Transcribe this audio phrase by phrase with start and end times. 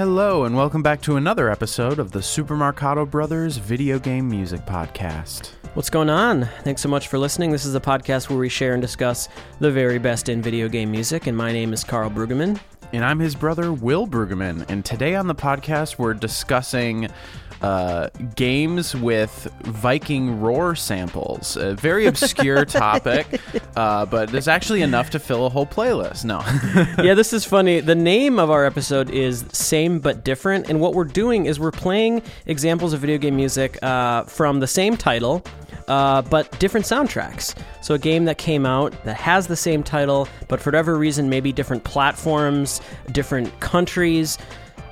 [0.00, 4.64] Hello, and welcome back to another episode of the Super Marcato Brothers Video Game Music
[4.64, 5.50] Podcast.
[5.74, 6.48] What's going on?
[6.62, 7.50] Thanks so much for listening.
[7.50, 9.28] This is a podcast where we share and discuss
[9.58, 12.58] the very best in video game music, and my name is Karl Brueggemann.
[12.94, 14.64] And I'm his brother, Will Brueggemann.
[14.70, 17.06] And today on the podcast, we're discussing
[17.62, 21.56] uh, games with Viking roar samples.
[21.56, 23.40] A very obscure topic,
[23.76, 26.24] uh, but there's actually enough to fill a whole playlist.
[26.24, 26.40] No.
[27.04, 27.80] yeah, this is funny.
[27.80, 30.68] The name of our episode is Same But Different.
[30.68, 34.66] And what we're doing is we're playing examples of video game music uh, from the
[34.66, 35.44] same title.
[35.88, 37.56] Uh, but different soundtracks.
[37.82, 41.28] So, a game that came out that has the same title, but for whatever reason,
[41.28, 44.38] maybe different platforms, different countries,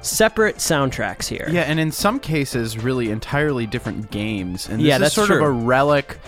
[0.01, 1.49] separate soundtracks here.
[1.51, 4.69] Yeah, and in some cases, really entirely different games.
[4.69, 5.37] And this Yeah, is that's sort true.
[5.39, 6.19] of a relic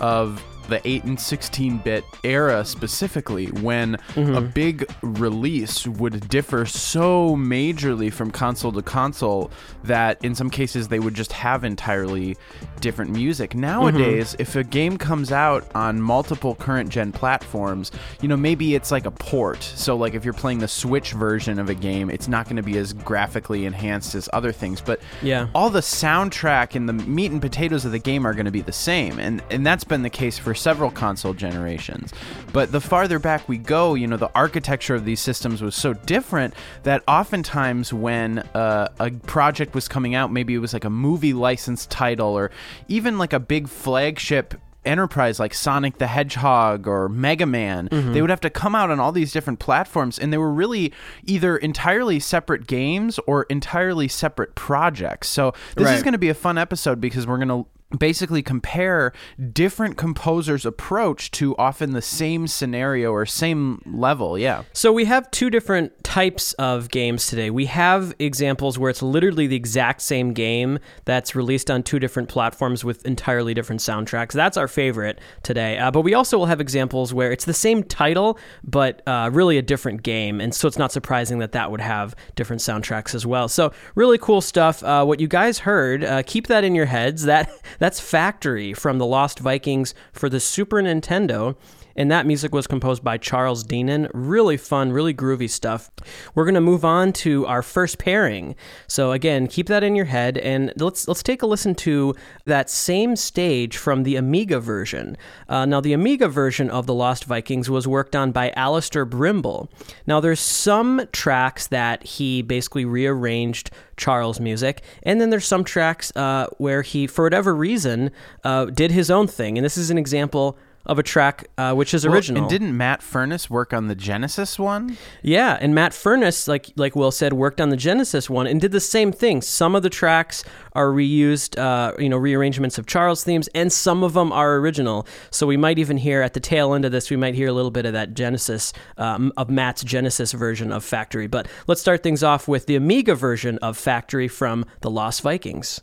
[0.00, 4.34] of the 8 and 16 bit era specifically when Mm-hmm.
[4.34, 9.50] a big release would differ so majorly from console to console
[9.84, 12.36] that in some cases they would just have entirely
[12.80, 13.54] different music.
[13.54, 14.42] Nowadays, Mm-hmm.
[14.42, 17.90] if a game comes out on multiple current gen platforms,
[18.20, 19.62] you know, maybe it's like a port.
[19.62, 22.62] So like if you're playing the Switch version of a game, it's not going to
[22.62, 25.48] be as graphically enhanced as other things, but Yeah.
[25.54, 28.62] all the soundtrack and the meat and potatoes of the game are going to be
[28.62, 32.12] the same and and that's been the case for several console generations.
[32.52, 35.92] But the farther back we go you know the architecture of these systems was so
[35.94, 40.90] different that oftentimes when uh, a project was coming out maybe it was like a
[40.90, 42.50] movie licensed title or
[42.88, 48.30] even like a big flagship enterprise like Sonic the Hedgehog or Mega Man, they would
[48.30, 50.92] have to come out on all these different platforms, and they were really
[51.24, 55.28] either entirely separate games or entirely separate projects.
[55.28, 59.12] So this is going to be a fun episode because we're going to basically compare
[59.52, 64.38] different composers' approach to often the same scenario or same level.
[64.38, 64.62] Yeah.
[64.72, 67.50] So we have two different types of games today.
[67.50, 72.28] We have examples where it's literally the exact same game that's released on two different
[72.28, 74.32] platforms with entirely different soundtracks.
[74.32, 75.78] That's our favorite today.
[75.78, 79.58] Uh, but we also will have examples where it's the same title but uh, really
[79.58, 83.26] a different game, and so it's not surprising that that would have different soundtracks as
[83.26, 83.48] well.
[83.48, 84.82] So really cool stuff.
[84.82, 87.24] Uh, what you guys heard, uh, keep that in your heads.
[87.24, 91.56] That that's Factory from the Lost Vikings for the Super Nintendo.
[91.96, 94.10] And that music was composed by Charles Deenen.
[94.14, 95.90] Really fun, really groovy stuff.
[96.34, 98.54] We're gonna move on to our first pairing.
[98.86, 102.14] So again, keep that in your head, and let's let's take a listen to
[102.44, 105.16] that same stage from the Amiga version.
[105.48, 109.68] Uh, now, the Amiga version of the Lost Vikings was worked on by Allister Brimble.
[110.06, 116.12] Now, there's some tracks that he basically rearranged Charles' music, and then there's some tracks
[116.16, 118.10] uh, where he, for whatever reason,
[118.44, 119.58] uh, did his own thing.
[119.58, 122.42] And this is an example of a track uh, which is Well, original.
[122.42, 124.96] and didn't Matt Furniss work on the Genesis one?
[125.22, 128.72] Yeah, and Matt Furniss, like like Will said, worked on the Genesis one and did
[128.72, 129.42] the same thing.
[129.42, 130.42] Some of the tracks
[130.72, 135.06] are reused, uh, you know, rearrangements of Charles themes, and some of them are original.
[135.30, 137.52] So we might even hear at the tail end of this, we might hear a
[137.52, 141.26] little bit of that Genesis um, of Matt's Genesis version of Factory.
[141.26, 145.80] But let's start things off with the Amiga version of Factory from the Lost Vikings.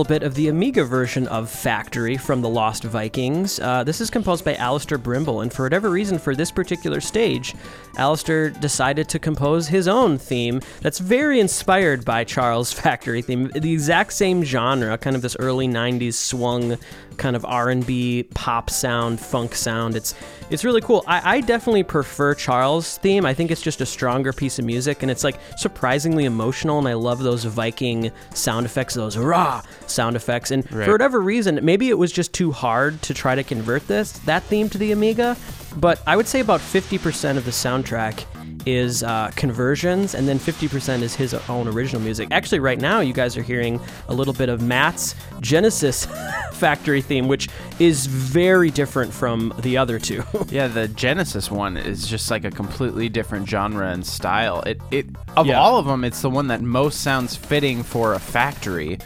[0.00, 3.60] Little bit of the Amiga version of Factory from the Lost Vikings.
[3.60, 7.54] Uh, this is composed by Allister Brimble, and for whatever reason, for this particular stage,
[7.98, 13.48] Allister decided to compose his own theme that's very inspired by Charles' Factory theme.
[13.48, 16.78] The exact same genre, kind of this early '90s swung,
[17.18, 19.96] kind of R&B pop sound, funk sound.
[19.96, 20.14] It's
[20.50, 21.04] it's really cool.
[21.06, 23.24] I, I definitely prefer Charles' theme.
[23.24, 26.78] I think it's just a stronger piece of music, and it's like surprisingly emotional.
[26.78, 30.50] And I love those Viking sound effects, those rah sound effects.
[30.50, 30.84] And Right.
[30.84, 34.42] for whatever reason, maybe it was just too hard to try to convert this that
[34.44, 35.36] theme to the Amiga.
[35.76, 38.24] But I would say about 50% of the soundtrack
[38.66, 42.28] is uh, conversions, and then 50% is his own original music.
[42.30, 46.06] Actually, right now, you guys are hearing a little bit of Matt's Genesis
[46.52, 47.48] factory theme, which
[47.78, 50.22] is very different from the other two.
[50.50, 54.62] Yeah, the Genesis one is just like a completely different genre and style.
[54.62, 55.60] It it of Yeah.
[55.60, 58.98] all of them, it's the one that most sounds fitting for a factory.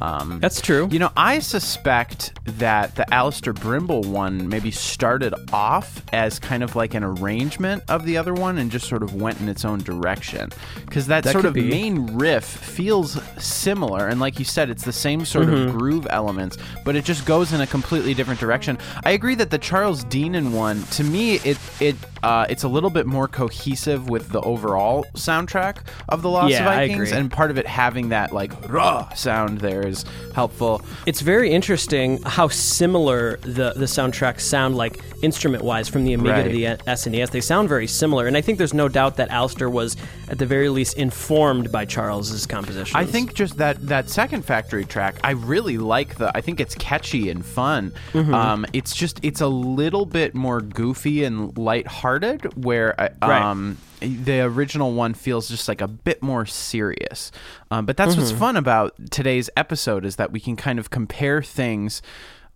[0.00, 0.88] Um, That's true.
[0.90, 6.76] You know, I suspect that the Allister Brimble one maybe started off as kind of
[6.76, 9.80] like an arrangement of the other one and just sort of went in its own
[9.80, 10.50] direction.
[10.86, 11.68] Because that, That sort of be.
[11.68, 14.06] main riff feels similar.
[14.08, 15.68] And like you said, it's the same sort Mm-hmm.
[15.68, 18.76] of groove elements, but it just goes in a completely different direction.
[19.04, 22.90] I agree that the Charles Deenen one, to me, it, it, uh, it's a little
[22.90, 25.78] bit more cohesive with the overall soundtrack
[26.08, 27.12] of The Lost Yeah, I Vikings.
[27.12, 30.04] And part of it having that like raw sound there is
[30.34, 30.80] helpful.
[31.06, 36.44] It's very interesting how similar the, the soundtracks sound like instrument wise from the Amiga
[36.44, 36.78] to Right.
[36.78, 37.30] the SNES.
[37.30, 39.96] They sound very similar, and I think there's no doubt that Allister was,
[40.28, 42.96] at the very least, informed by Charles's composition.
[42.96, 46.30] I think just that that second factory track, I really like the.
[46.36, 47.92] I think it's catchy and fun.
[48.12, 48.32] Mm-hmm.
[48.34, 53.42] Um, it's just it's a little bit more goofy and lighthearted, where uh, Right.
[53.42, 57.30] um, the original one feels just like a bit more serious.
[57.70, 58.20] Um, but that's Mm-hmm.
[58.22, 62.02] what's fun about today's episode is that we can kind of compare things.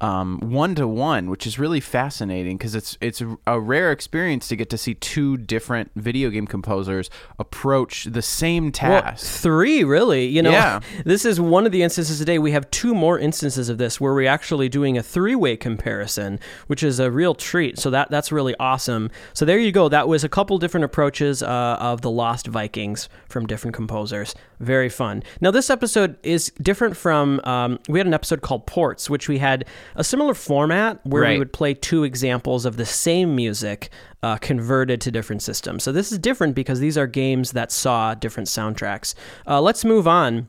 [0.03, 4.57] Um, one to one, which is really fascinating because it's it's a, rare experience to
[4.57, 7.09] get to see two different video game composers
[7.39, 9.41] approach the same Well, task.
[9.41, 10.27] three, really.
[10.27, 10.81] You know, Yeah.
[11.05, 12.41] this is one of the instances today.
[12.41, 16.83] We have two more instances of this where we're actually doing a three-way comparison, which
[16.83, 17.79] is a real treat.
[17.79, 19.09] So that that's really awesome.
[19.35, 19.89] So there you go.
[19.89, 24.35] That was a couple different approaches uh, of the Lost Vikings from different composers.
[24.59, 25.23] Very fun.
[25.41, 27.41] Now this episode is different from.
[27.45, 29.65] Um, we had an episode called Ports, which we had
[29.97, 33.91] a similar format where we would play two examples of the same music
[34.23, 35.83] uh, converted to different systems.
[35.83, 39.15] So this is different because these are games that saw different soundtracks.
[39.47, 40.49] Uh, let's move on.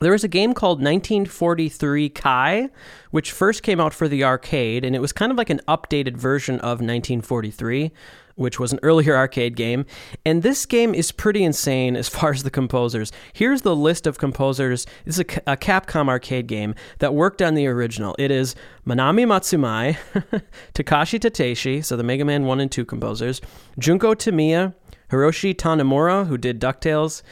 [0.00, 2.68] There was a game called 1943 Kai,
[3.10, 6.16] which first came out for the arcade, and it was kind of like an updated
[6.16, 7.92] version of 1943,
[8.34, 9.86] which was an earlier arcade game.
[10.24, 13.12] And this game is pretty insane as far as the composers.
[13.32, 14.86] Here's the list of composers.
[15.04, 18.14] This is a, a Capcom arcade game that worked on the original.
[18.18, 18.54] It is
[18.86, 19.96] Manami Matsumae,
[20.74, 23.40] Takashi Tateishi, so the Mega Man 1 and 2 composers,
[23.78, 24.74] Junko Tamiya,
[25.10, 27.22] Hiroshi Tanemura, who did DuckTales,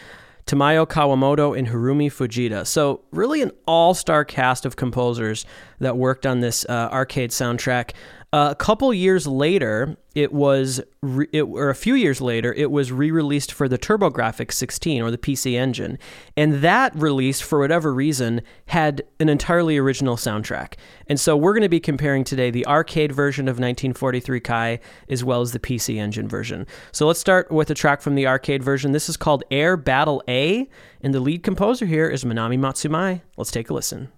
[0.46, 2.66] Tamayo Kawamoto and Harumi Fujita.
[2.66, 5.46] So, really, an all star cast of composers
[5.78, 7.92] that worked on this uh, arcade soundtrack.
[8.34, 12.70] Uh, a couple years later, it was, re- it, or a few years later, it
[12.70, 15.98] was re released for the TurboGrafx 16 or the PC Engine.
[16.34, 20.76] And that release, for whatever reason, had an entirely original soundtrack.
[21.08, 24.80] And so, we're going to be comparing today the arcade version of 1943 Kai
[25.10, 26.66] as well as the PC Engine version.
[26.90, 28.92] So, let's start with a track from the arcade version.
[28.92, 30.70] This is called Air Battle A,
[31.02, 33.20] and the lead composer here is Manami Matsumae.
[33.36, 34.10] Let's take a listen.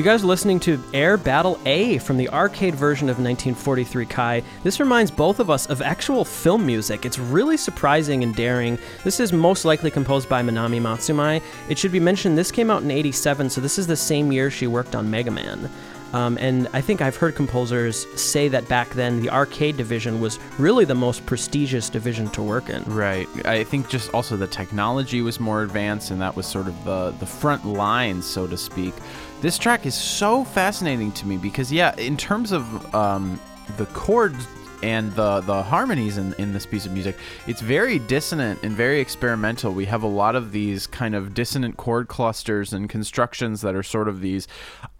[0.00, 4.42] You guys are listening to Air Battle A from the arcade version of 1943 Kai.
[4.62, 7.04] This reminds both of us of actual film music.
[7.04, 8.78] It's really surprising and daring.
[9.04, 11.42] This is most likely composed by Manami Matsumae.
[11.68, 14.50] It should be mentioned this came out in 87, so this is the same year
[14.50, 15.70] she worked on Mega Man.
[16.12, 20.38] Um, and I think I've heard composers say that back then the arcade division was
[20.58, 22.82] really the most prestigious division to work in.
[22.84, 23.28] Right.
[23.46, 27.12] I think just also the technology was more advanced, and that was sort of the
[27.20, 28.94] the front lines, so to speak.
[29.40, 33.40] This track is so fascinating to me because, yeah, in terms of um,
[33.78, 34.46] the chords
[34.82, 37.16] and the the harmonies in, in this piece of music,
[37.46, 39.72] it's very dissonant and very experimental.
[39.72, 43.82] We have a lot of these kind of dissonant chord clusters and constructions that are
[43.82, 44.46] sort of these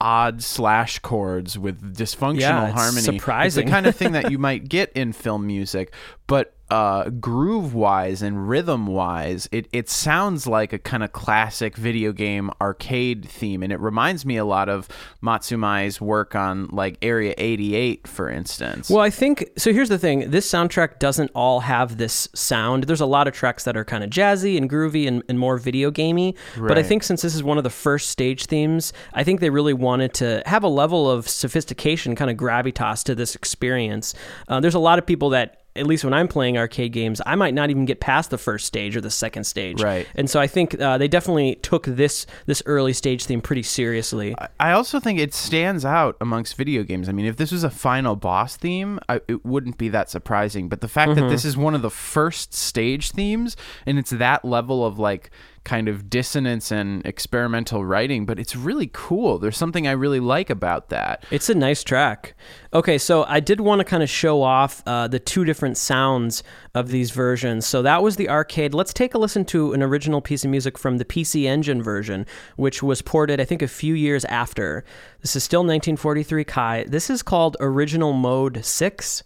[0.01, 3.03] odd slash chords with dysfunctional Yeah, harmony.
[3.03, 3.65] surprising.
[3.65, 5.93] It's the kind of thing that you might get in film music,
[6.27, 11.77] but uh, groove wise and rhythm wise, it, it sounds like a kind of classic
[11.77, 13.63] video game arcade theme.
[13.63, 14.89] And it reminds me a lot of
[15.23, 18.89] Matsumae's work on like Area 88, for instance.
[18.89, 19.73] Well, I think so.
[19.73, 22.85] Here's the thing this soundtrack doesn't all have this sound.
[22.85, 25.59] There's a lot of tracks that are kind of jazzy and groovy and, and more
[25.59, 26.37] video gamey.
[26.57, 29.51] But I think since this is one of the first stage themes, I think they
[29.51, 34.15] really wanted to have a level of sophistication, kind of gravitas to this experience.
[34.49, 35.57] Uh, there's a lot of people that.
[35.77, 38.67] At least when I'm playing arcade games, I might not even get past the first
[38.67, 39.81] stage or the second stage.
[39.81, 40.07] Right.
[40.15, 44.35] And so I think uh, they definitely took this this early stage theme pretty seriously.
[44.59, 47.09] I also think it stands out amongst video games.
[47.09, 50.69] I mean, if this was a final boss theme, I, it wouldn't be that surprising.
[50.69, 54.45] But the fact that this is one of the first stage themes and it's that
[54.45, 55.31] level of like
[55.65, 59.39] kind of dissonance and experimental writing, but it's really cool.
[59.39, 61.25] There's something I really like about that.
[61.31, 62.35] It's a nice track.
[62.73, 66.43] Okay, so I did want to kind of show off uh, the two different sounds
[66.75, 67.67] of these versions.
[67.67, 68.73] So that was the arcade.
[68.75, 72.27] Let's take a listen to an original piece of music from the PC Engine version,
[72.57, 74.85] which was ported, I think, a few years after.
[75.21, 76.85] This is still 1943 Kai.
[76.89, 79.23] This is called Original Mode 6.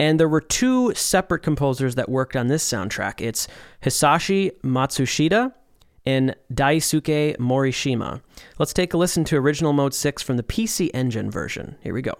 [0.00, 3.20] And there were two separate composers that worked on this soundtrack.
[3.20, 3.46] It's
[3.82, 5.52] Hisashi Matsushita
[6.06, 8.20] and Daisuke Morishima.
[8.58, 11.76] Let's take a listen to Original Mode 6 from the PC Engine version.
[11.80, 12.14] Here we go.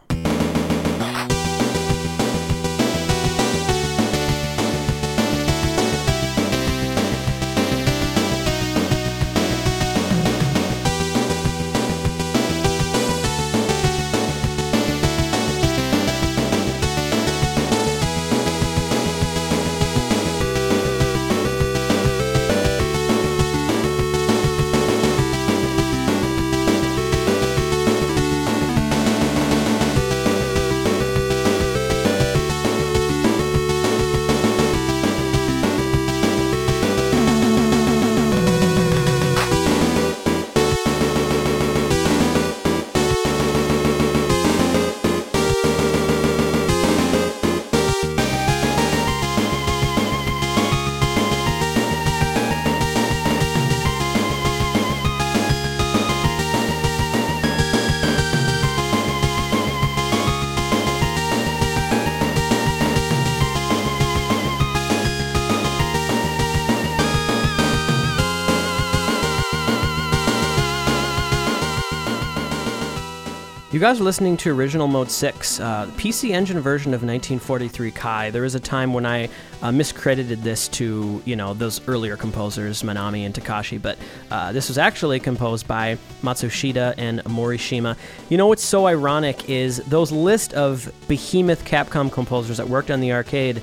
[73.85, 78.31] Guys are listening to Original Mode 6, uh, PC Engine version of 1943 Kai.
[78.31, 79.25] There was a time when I
[79.61, 83.99] uh, miscredited this to, you know, those earlier composers, Manami and Takashi, but
[84.31, 87.99] uh, this was actually composed by Matsushita and Morishima.
[88.31, 93.01] You know what's so ironic is those list of behemoth Capcom composers that worked on
[93.01, 93.61] the arcade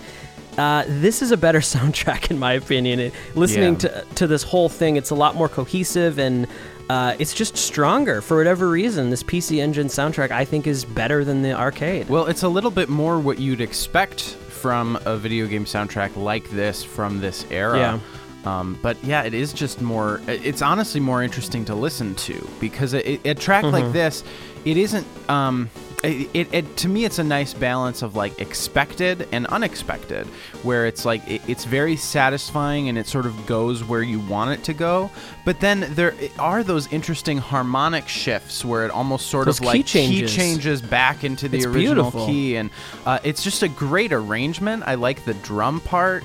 [0.58, 3.00] uh, this is a better soundtrack in my opinion.
[3.00, 3.80] It, listening Yeah.
[3.80, 6.48] to to this whole thing, it's a lot more cohesive and
[6.90, 9.10] uh, it's just stronger for whatever reason.
[9.10, 12.10] This PC Engine soundtrack, I think, is better than the arcade.
[12.10, 16.50] Well, it's a little bit more what you'd expect from a video game soundtrack like
[16.52, 17.78] this from this era.
[17.78, 18.00] Yeah.
[18.44, 20.20] Um, but yeah, it is just more.
[20.28, 23.74] It's honestly more interesting to listen to because a, a track Mm-hmm.
[23.86, 24.24] like this,
[24.66, 25.06] it isn't.
[25.30, 25.70] Um,
[26.04, 30.26] it, it, it to me, it's a nice balance of like expected and unexpected,
[30.64, 34.52] where it's like it, it's very satisfying and it sort of goes where you want
[34.52, 35.12] it to go.
[35.46, 39.68] But then there are those interesting harmonic shifts where it almost sort Those of key
[39.68, 40.36] like changes.
[40.36, 42.26] changes back into the It's original beautiful.
[42.28, 42.70] key and
[43.06, 44.84] uh, it's just a great arrangement.
[44.86, 46.24] I like the drum part.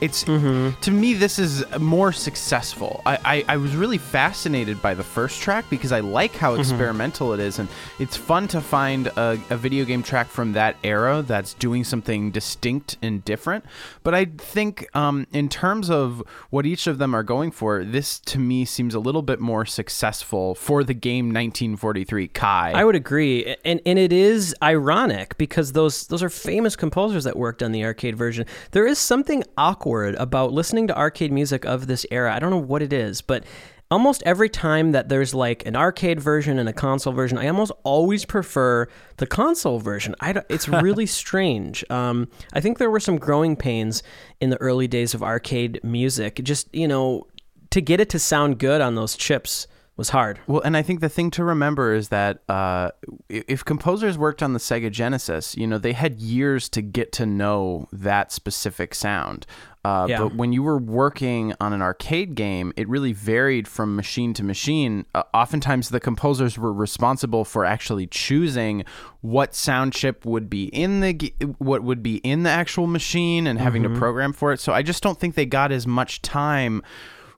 [0.00, 0.80] It, it's Mm-hmm.
[0.80, 3.02] to me this is more successful.
[3.06, 6.60] I, I, I was really fascinated by the first track because I like how Mm-hmm.
[6.60, 10.76] experimental it is, and it's fun to find a, a video game track from that
[10.82, 13.64] era that's doing something distinct and different.
[14.02, 18.18] But I think um, in terms of what each of them are going for, this
[18.20, 22.72] to me seems a little bit more successful for the game 1943 Kai.
[22.74, 27.36] I would agree, and and it is ironic because those those are famous composers that
[27.36, 28.46] worked on the arcade version.
[28.72, 29.87] There is something awkward
[30.18, 32.34] about listening to arcade music of this era.
[32.34, 33.44] I don't know what it is, but
[33.90, 37.72] almost every time that there's like an arcade version and a console version, I almost
[37.84, 40.14] always prefer the console version.
[40.20, 41.84] I it's really strange.
[41.90, 44.02] Um, I think there were some growing pains
[44.40, 46.40] in the early days of arcade music.
[46.42, 47.26] Just you know,
[47.70, 49.66] to get it to sound good on those chips
[49.96, 50.38] was hard.
[50.46, 52.92] Well, and I think the thing to remember is that uh,
[53.28, 57.26] if composers worked on the Sega Genesis, you know, they had years to get to
[57.26, 59.44] know that specific sound.
[59.88, 60.18] Uh, Yeah.
[60.18, 64.42] But when you were working on an arcade game, it really varied from machine to
[64.44, 65.06] machine.
[65.14, 68.84] Uh, oftentimes, the composers were responsible for actually choosing
[69.22, 73.46] what sound chip would be in the g- what would be in the actual machine
[73.46, 73.94] and having Mm-hmm.
[73.94, 74.60] to program for it.
[74.60, 76.82] So I just don't think they got as much time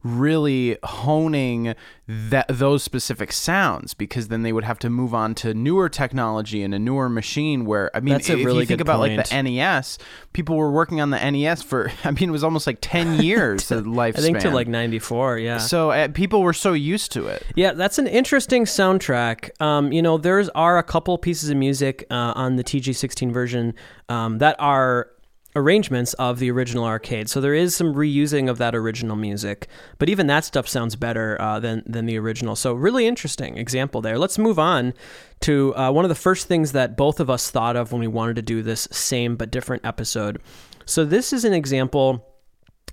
[0.03, 1.75] really honing
[2.07, 6.63] that those specific sounds because then they would have to move on to newer technology
[6.63, 9.29] and a newer machine where I mean That's a if really you think about like
[9.29, 9.99] the NES
[10.33, 13.69] people were working on the NES for I mean it was almost like 10 years
[13.69, 15.59] the lifespan I think to like 94, yeah.
[15.59, 19.61] so uh, people were so used to it Yeah, that's an interesting soundtrack.
[19.61, 23.75] Um, you know, there's are a couple pieces of music uh, on the TG16 version
[24.09, 25.11] um, that are
[25.57, 27.29] arrangements of the original arcade.
[27.29, 31.41] So there is some reusing of that original music, but even that stuff sounds better
[31.41, 32.57] uh, than than the original.
[32.57, 34.19] So really interesting example there.
[34.19, 34.95] Let's move on
[35.41, 38.07] to uh, one of the first things that both of us thought of when we
[38.07, 40.41] wanted to do this same but different episode.
[40.85, 42.30] So this is an example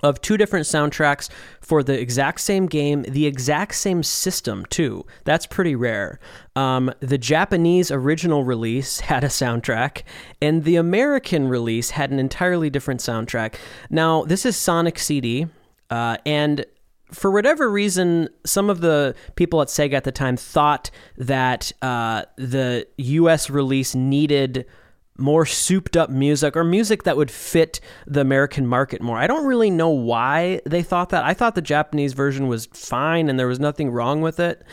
[0.02, 1.30] of two different soundtracks
[1.62, 5.06] for the exact same game, the exact same system, too.
[5.24, 6.20] That's pretty rare.
[6.56, 10.04] Um, the Japanese original release had a soundtrack,
[10.42, 13.56] and the American release had an entirely different soundtrack.
[13.90, 15.48] Now, this is Sonic CD,
[15.90, 16.66] uh, and
[17.12, 22.24] for whatever reason, some of the people at Sega at the time thought that uh,
[22.36, 24.66] the US release needed
[25.18, 29.18] more souped up music or music that would fit the American market more.
[29.18, 31.24] I don't really know why they thought that.
[31.24, 34.64] I thought the Japanese version was fine and there was nothing wrong with it.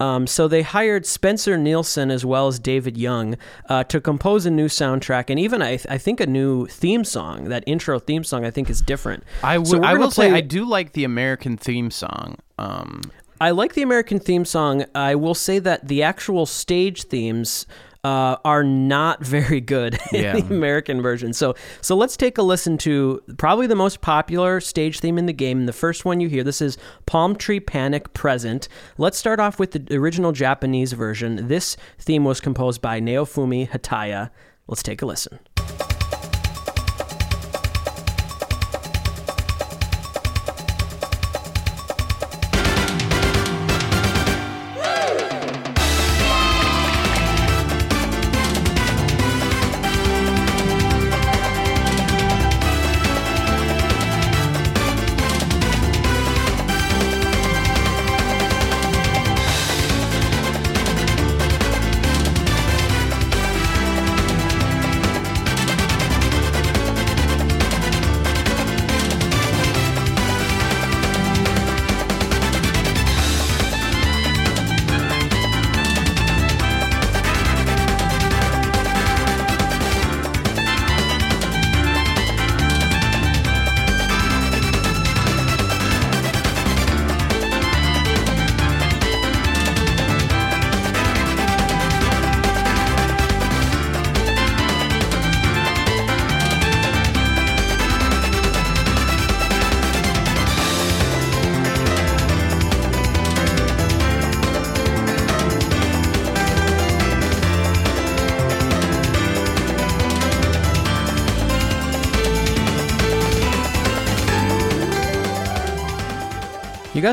[0.00, 3.36] Um, so they hired Spencer Nilsen as well as David Young
[3.68, 7.44] uh, to compose a new soundtrack and even I, I think a new theme song.
[7.44, 9.22] That intro theme song I think is different.
[9.42, 13.02] I so I will say I do like the American theme song um
[13.40, 14.84] I like the American theme song.
[14.94, 17.66] I will say that the actual stage themes
[18.04, 21.32] uh, are not very good in the American version.
[21.32, 25.32] So, so let's take a listen to probably the most popular stage theme in the
[25.32, 25.66] game.
[25.66, 28.68] The first one you hear, this is Palm Tree Panic Present.
[28.98, 31.48] Let's start off with the original Japanese version.
[31.48, 34.30] This theme was composed by Naofumi Hataya.
[34.66, 35.40] Let's take a listen.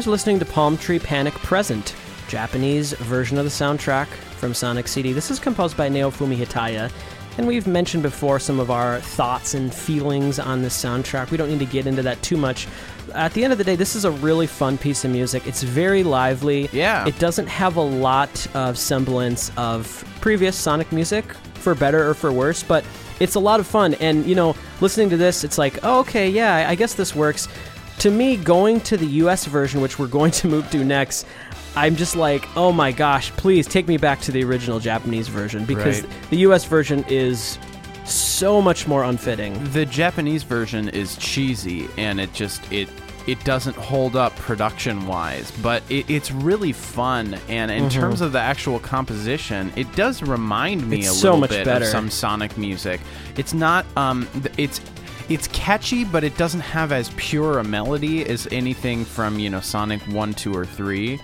[0.02, 1.94] Guys are listening to Palm Tree Panic Present,
[2.28, 5.14] Japanese version of the soundtrack from Sonic CD.
[5.14, 6.92] This is composed by Naofumi Hataya,
[7.38, 11.30] and we've mentioned before some of our thoughts and feelings on this soundtrack.
[11.30, 12.68] We don't need to get into that too much.
[13.14, 15.46] At the end of the day, this is a really fun piece of music.
[15.46, 16.68] It's very lively.
[16.74, 17.08] Yeah.
[17.08, 21.26] It doesn't have a lot of semblance of previous Sonic music,
[21.62, 22.84] for better or for worse, but
[23.20, 23.94] it's a lot of fun.
[23.96, 27.16] And, you know, listening to this, it's like, oh, okay, yeah, I- I guess this
[27.16, 27.48] works.
[28.02, 31.26] To me, going to the US version, which we're going to move to next,
[31.76, 35.66] I'm just like, oh my gosh, please take me back to the original Japanese version
[35.66, 36.30] because Right.
[36.32, 37.60] the US version is
[38.04, 39.54] so much more unfitting.
[39.72, 42.90] the Japanese version is cheesy and it just it
[43.28, 48.32] it doesn't hold up production wise but it, it's really fun and in terms of
[48.32, 51.08] the actual composition it does remind me Mm-hmm.
[51.08, 51.86] It's a so little much bit better.
[51.86, 53.00] of some sonic music
[53.38, 54.82] it's not um it's
[55.34, 59.62] it's catchy but it doesn't have as pure a melody as anything from you know
[59.62, 61.20] sonic 1 2 or 3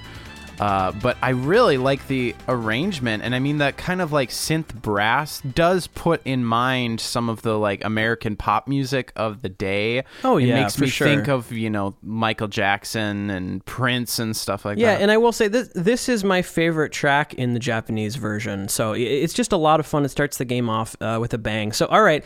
[0.59, 4.73] uh, but I really like the arrangement, and I mean that kind of like synth
[4.73, 10.03] brass does put in mind some of the like American pop music of the day.
[10.23, 11.07] Oh, it yeah, makes for me sure.
[11.07, 14.97] think of you know Michael Jackson and Prince and stuff like Yeah, that.
[14.97, 18.67] Yeah, and I will say this this is my favorite track in the Japanese version.
[18.67, 20.05] So it's just a lot of fun.
[20.05, 21.71] It starts the game off uh, with a bang.
[21.71, 22.25] So all right,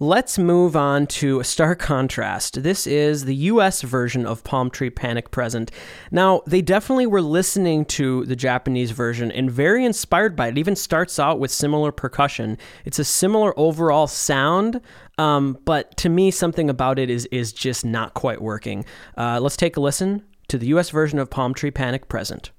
[0.00, 2.62] Let's move on to a stark contrast.
[2.62, 5.72] This is the US version of Palm Tree Panic Present.
[6.12, 10.50] Now, they definitely were listening to the Japanese version and very inspired by it.
[10.50, 12.58] It even starts out with similar percussion.
[12.84, 14.80] It's a similar overall sound,
[15.18, 18.84] um, but to me, something about it is, is just not quite working.
[19.16, 22.52] Uh, let's take a listen to the US version of Palm Tree Panic Present.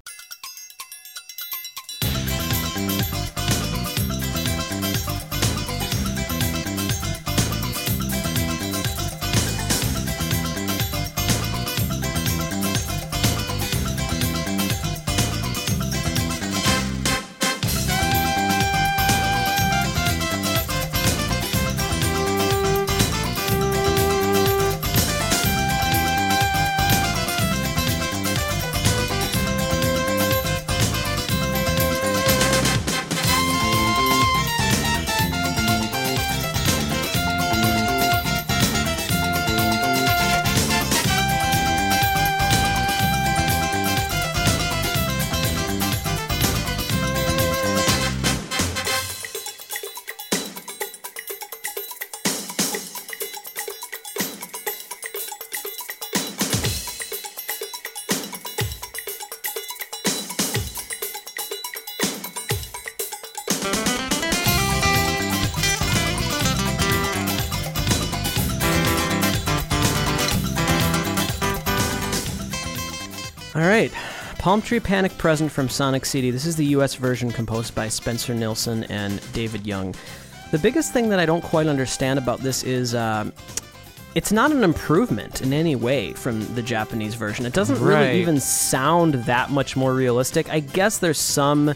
[74.50, 76.32] Palm Tree Panic Present from Sonic CD.
[76.32, 79.94] This is the US version composed by Spencer Nilsen and David Young.
[80.50, 83.32] The biggest thing that I don't quite understand about this is um,
[84.16, 87.46] it's not an improvement in any way from the Japanese version.
[87.46, 88.06] It doesn't Right.
[88.08, 90.50] really even sound that much more realistic.
[90.52, 91.72] I guess there's some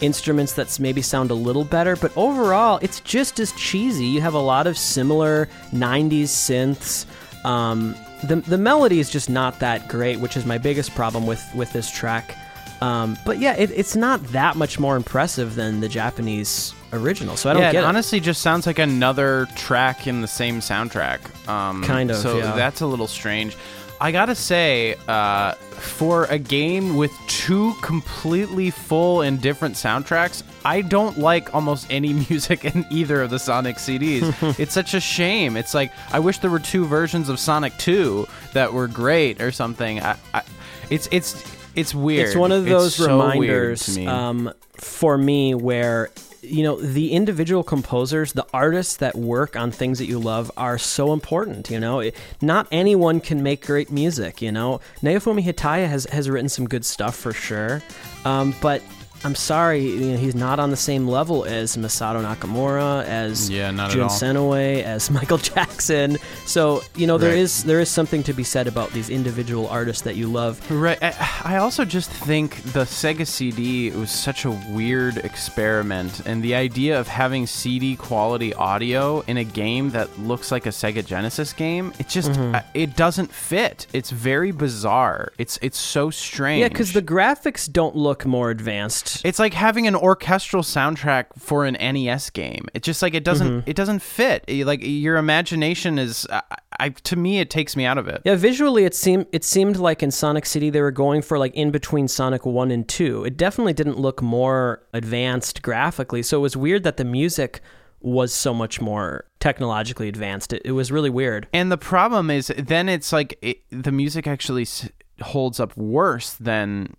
[0.00, 4.06] instruments that maybe sound a little better, but overall, it's just as cheesy.
[4.06, 7.04] You have a lot of similar 90s synths.
[7.44, 11.44] Um, the, the melody is just not that great, which is my biggest problem with,
[11.54, 12.36] with this track.
[12.80, 17.48] Um, but yeah, it, it's not that much more impressive than the Japanese original, so
[17.48, 17.88] I don't yeah, get it it.
[17.88, 21.20] honestly just sounds like another track in the same soundtrack.
[21.48, 22.54] Um, Kind of, So yeah.
[22.54, 23.56] that's a little strange.
[24.00, 30.80] I gotta say, uh, for a game with two completely full and different soundtracks, I
[30.80, 34.58] don't like almost any music in either of the Sonic CDs.
[34.58, 35.56] it's such a shame.
[35.56, 39.52] It's like I wish there were two versions of Sonic 2 that were great or
[39.52, 40.00] something.
[40.00, 40.42] I, I,
[40.90, 41.42] it's it's
[41.74, 42.28] it's weird.
[42.28, 44.06] It's one of those so weird reminders to me.
[44.06, 46.10] um, for me where
[46.42, 50.78] you know the individual composers, the artists that work on things that you love are
[50.78, 51.70] so important.
[51.70, 54.40] You know, not anyone can make great music.
[54.42, 57.82] You know, Naofumi Hataya has has written some good stuff for sure,
[58.24, 58.82] um, but.
[59.24, 63.70] I'm sorry, you know, he's not on the same level as Masato Nakamura, as Yeah,
[63.70, 64.08] not Jun.
[64.08, 66.18] Senoue, as Michael Jackson.
[66.44, 67.38] So you know there Right.
[67.38, 70.60] is there is something to be said about these individual artists that you love.
[70.70, 70.98] Right.
[71.02, 76.54] I, I also just think the Sega CD was such a weird experiment, and the
[76.54, 81.52] idea of having CD quality audio in a game that looks like a Sega Genesis
[81.52, 82.54] game, it just Mm-hmm.
[82.56, 83.86] uh, it doesn't fit.
[83.92, 85.32] It's very bizarre.
[85.38, 86.60] It's it's so strange.
[86.62, 89.13] Yeah, because the graphics don't look more advanced.
[89.24, 92.66] It's like having an orchestral soundtrack for an NES game.
[92.74, 93.70] It just like it doesn't Mm-hmm.
[93.70, 94.44] it doesn't fit.
[94.46, 96.42] It- Like your imagination is, I,
[96.80, 98.22] I to me it takes me out of it.
[98.24, 101.54] Yeah, visually it seemed it seemed like in Sonic CD they were going for like
[101.54, 103.24] in between Sonic 1 and 2.
[103.24, 106.22] It definitely didn't look more advanced graphically.
[106.22, 107.60] So it was weird that the music
[108.00, 110.52] was so much more technologically advanced.
[110.52, 111.46] It, it was really weird.
[111.54, 114.90] And the problem is, then it's like it, the music actually s-
[115.22, 116.94] holds up worse than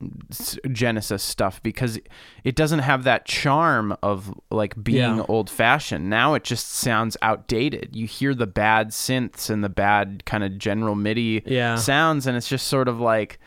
[0.72, 2.00] Genesis stuff because
[2.44, 5.26] it doesn't have that charm of like being Yeah.
[5.28, 6.10] old fashioned.
[6.10, 7.90] Now it just sounds outdated.
[7.96, 11.76] You hear the bad synths and the bad kind of general MIDI Yeah.
[11.76, 13.40] sounds, and it's just sort of like.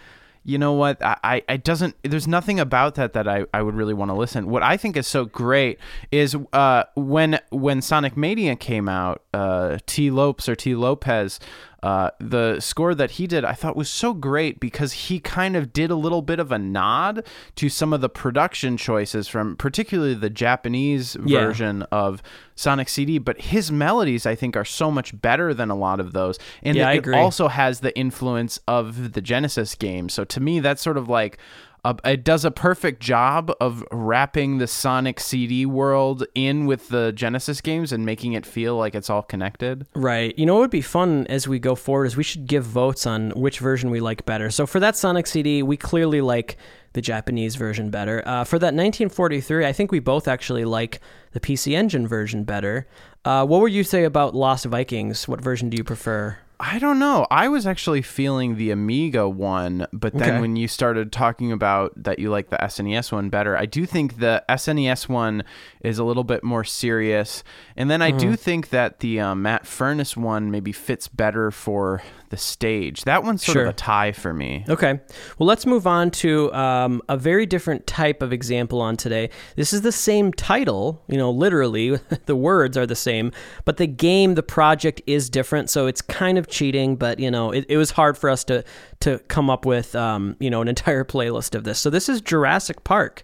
[0.44, 1.02] You know what?
[1.04, 1.94] I, I, I doesn't.
[2.04, 4.48] There's nothing about that that I, I would really want to listen.
[4.48, 5.78] What I think is so great
[6.10, 11.38] is uh, when when Sonic Mania came out, uh, Tee Lopes or T Lopez,
[11.82, 15.72] uh, the score that he did, I thought was so great because he kind of
[15.72, 17.24] did a little bit of a nod
[17.56, 21.40] to some of the production choices from particularly the Japanese Yeah.
[21.46, 22.20] version of
[22.56, 23.18] Sonic CD.
[23.18, 26.76] But his melodies, I think, are so much better than a lot of those, and
[26.76, 27.16] Yeah, it agree.
[27.16, 30.08] also has the influence of the Genesis game.
[30.08, 31.38] So to me, that's sort of like.
[31.84, 37.12] A, it does a perfect job of wrapping the Sonic CD world in with the
[37.12, 39.86] Genesis games and making it feel like it's all connected.
[39.94, 40.36] Right.
[40.38, 43.06] You know what would be fun as we go forward is we should give votes
[43.06, 44.50] on which version we like better.
[44.50, 46.56] So for that Sonic CD, we clearly like
[46.94, 48.22] the Japanese version better.
[48.26, 51.00] Uh, for that 1943, I think we both actually like
[51.32, 52.88] the PC Engine version better.
[53.24, 55.28] Uh, what would you say about Lost Vikings?
[55.28, 56.38] What version do you prefer?
[56.60, 57.24] I don't know.
[57.30, 60.40] I was actually feeling the Amiga one, but then Okay.
[60.40, 64.18] when you started talking about that you like the SNES one better, I do think
[64.18, 65.44] the SNES one
[65.82, 67.44] is a little bit more serious.
[67.76, 68.18] And then I Mm-hmm.
[68.30, 73.04] do think that the um, Matt Furniss one maybe fits better for the stage.
[73.04, 73.62] That one's sort Sure.
[73.62, 74.64] of a tie for me.
[74.68, 75.00] Okay.
[75.38, 79.30] Well, let's move on to um, a very different type of example on today.
[79.56, 83.30] This is the same title, you know, literally, the words are the same,
[83.64, 85.70] but the game, the project is different.
[85.70, 88.64] So it's kind of cheating, but, you know, it, it was hard for us to,
[89.00, 91.78] to come up with, um, you know, an entire playlist of this.
[91.78, 93.22] So this is Jurassic Park.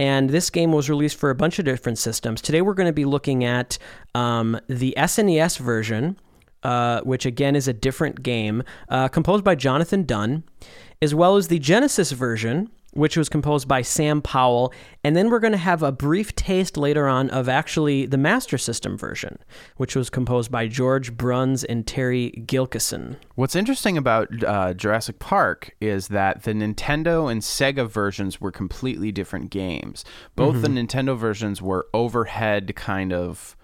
[0.00, 2.40] And this game was released for a bunch of different systems.
[2.40, 3.78] Today we're going to be looking at
[4.14, 6.16] um, the SNES version,
[6.62, 10.44] uh, which again is a different game, uh, composed by Jonathan Dunn,
[11.02, 14.72] as well as the Genesis version, which was composed by Sam Powell.
[15.04, 18.58] And then we're going to have a brief taste later on of actually the Master
[18.58, 19.38] System version,
[19.76, 23.16] which was composed by George Bruns and Terry Gilkison.
[23.36, 29.12] What's interesting about uh, Jurassic Park is that the Nintendo and Sega versions were completely
[29.12, 30.04] different games.
[30.34, 33.56] Both the Nintendo versions were overhead kind of.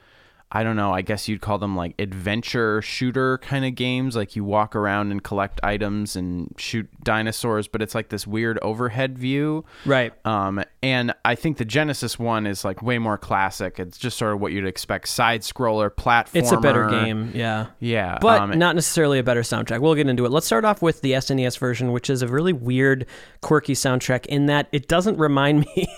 [0.54, 0.92] I don't know.
[0.92, 4.14] I guess you'd call them like adventure shooter kind of games.
[4.14, 8.60] Like you walk around and collect items and shoot dinosaurs, but it's like this weird
[8.62, 9.64] overhead view.
[9.84, 10.12] Right.
[10.24, 13.80] Um, and I think the Genesis one is like way more classic.
[13.80, 16.44] It's just sort of what you'd expect: side scroller, platform.
[16.44, 17.66] It's a better game, yeah.
[17.80, 19.80] Yeah, But um, not necessarily a better soundtrack.
[19.80, 20.30] We'll get into it.
[20.30, 23.06] Let's start off with the SNES version, which is a really weird,
[23.40, 25.88] quirky soundtrack in that it doesn't remind me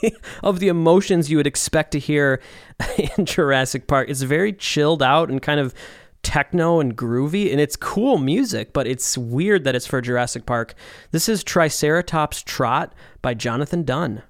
[0.43, 2.41] of the emotions you would expect to hear
[3.17, 4.09] in Jurassic Park.
[4.09, 5.75] It's very chilled out and kind of
[6.23, 10.75] techno and groovy, and it's cool music, but it's weird that it's for Jurassic Park.
[11.13, 14.23] This is Triceratops Trot by Jonathan Dunn.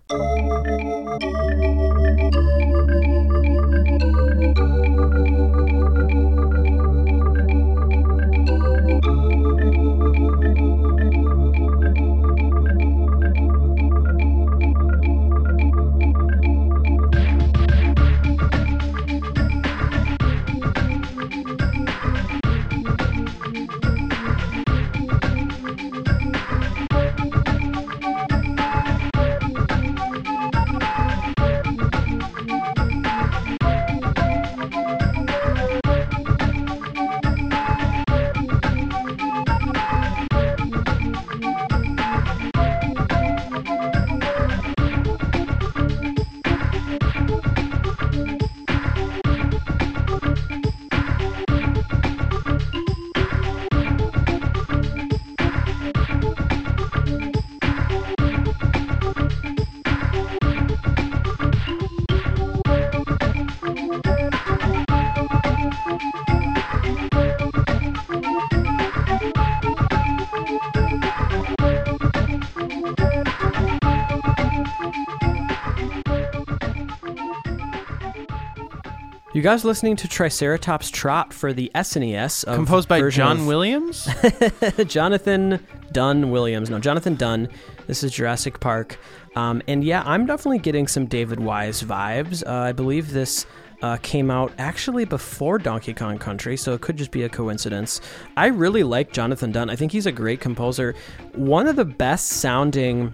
[79.37, 84.09] You guys listening to Triceratops Trot for the SNES of composed by John of- Williams.
[84.87, 86.71] Jonathan Dunn Williams.
[86.71, 87.51] No, Jonathan Dunn.
[87.87, 88.99] This is Jurassic Park.
[89.35, 92.43] Um, and yeah, I'm definitely getting some David Wise vibes.
[92.47, 93.45] Uh, I believe this
[93.83, 98.01] uh, came out actually before Donkey Kong Country, so it could just be a coincidence.
[98.39, 99.69] I really like Jonathan Dunn.
[99.69, 100.95] I think he's a great composer.
[101.35, 103.13] One of the best sounding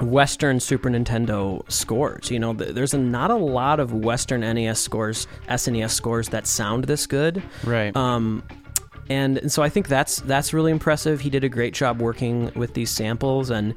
[0.00, 2.30] Western Super Nintendo scores.
[2.30, 6.46] You know, th- there's a, not a lot of Western NES scores, SNES scores that
[6.46, 7.42] sound this good.
[7.64, 7.94] right.
[7.96, 8.42] Um,
[9.08, 11.20] and, and so I think that's that's really impressive.
[11.20, 13.74] He did a great job working with these samples, and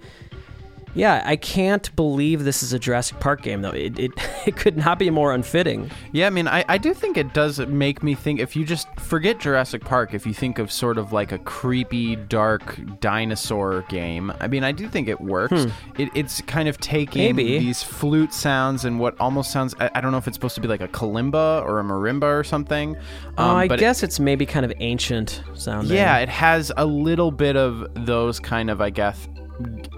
[0.96, 3.72] yeah, I can't believe this is a Jurassic Park game though.
[3.72, 4.12] It it,
[4.48, 5.90] it could not be more unfitting.
[6.12, 8.40] Yeah, I mean, I, I do think it does make me think.
[8.40, 12.16] If you just forget Jurassic Park, if you think of sort of like a creepy,
[12.16, 15.66] dark dinosaur game, I mean, I do think it works.
[15.98, 17.60] It, it's kind of taking Maybe.
[17.60, 19.76] these flute sounds and what almost sounds.
[19.80, 22.24] I, I don't know if it's supposed to be like a kalimba or a marimba
[22.40, 22.96] or something.
[23.38, 25.96] Uh, um, I but it- guess it's maybe kind of ancient sounding.
[25.96, 29.28] yeah, it has a little bit of those kind of, I guess,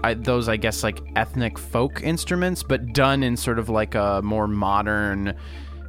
[0.02, 4.20] I, those I guess like ethnic folk instruments, but done in sort of like a
[4.22, 5.34] more modern,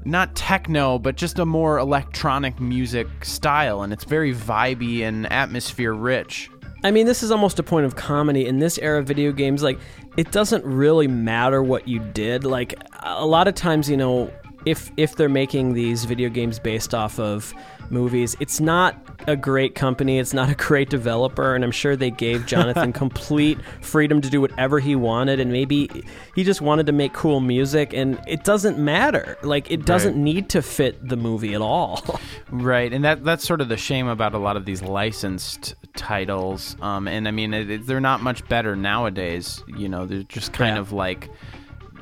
[0.05, 5.93] not techno, but just a more electronic music style, and it's very vibey and atmosphere
[5.93, 6.49] rich.
[6.83, 9.63] I mean, this is almost a point of comedy in this era of video games.
[9.63, 9.79] Like,
[10.15, 12.43] it doesn't really matter what you did.
[12.43, 14.31] Like, a lot of times, you know,
[14.65, 17.53] if if they're making these video games based off of
[17.89, 18.95] movies, it's not
[19.27, 23.57] a great company, it's not a great developer, and I'm sure they gave Jonathan complete
[23.81, 25.89] freedom to do whatever he wanted, and maybe
[26.35, 29.37] he just wanted to make cool music, and it doesn't matter.
[29.43, 30.21] Like it doesn't Right.
[30.23, 32.19] need to fit the movie at all.
[32.49, 36.77] Right, and that that's sort of the shame about a lot of these licensed titles.
[36.81, 39.61] Um, and I mean, it, it- they're not much better nowadays.
[39.67, 40.79] You know, they're just kind Yeah.
[40.79, 41.29] of like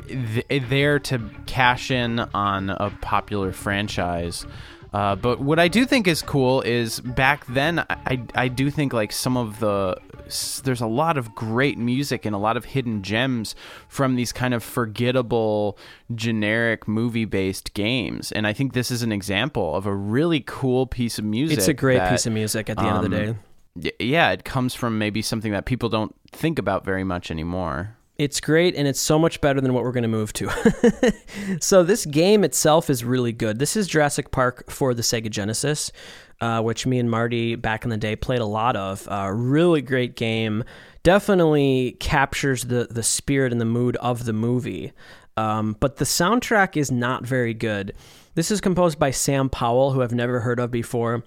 [0.07, 4.45] th- there to cash in on a popular franchise.
[4.95, 8.93] Uh, but what I do think is cool is back then I, I, do think
[8.93, 9.97] like some of the
[10.63, 13.55] there's a lot of great music and a lot of hidden gems
[13.89, 15.77] from these kind of forgettable
[16.13, 20.87] generic movie based games and I think this is an example of a really cool
[20.87, 21.57] piece of music.
[21.57, 23.39] it's a great that, piece of music at the end of the um,
[23.77, 23.91] day.
[23.99, 27.97] Yeah, it comes from maybe something that people don't think about very much anymore.
[28.17, 30.49] It's great and it's so much better than what we're going to move to.
[31.59, 33.59] so, this game itself is really good.
[33.59, 35.91] This is Jurassic Park for the Sega Genesis,
[36.39, 39.07] uh, which me and Marty back in the day played a lot of.
[39.09, 40.63] Uh, really great game.
[41.03, 44.93] Definitely captures the, the spirit and the mood of the movie.
[45.37, 47.93] Um, but the soundtrack is not very good.
[48.35, 51.23] This is composed by Sam Powell, who I've never heard of before.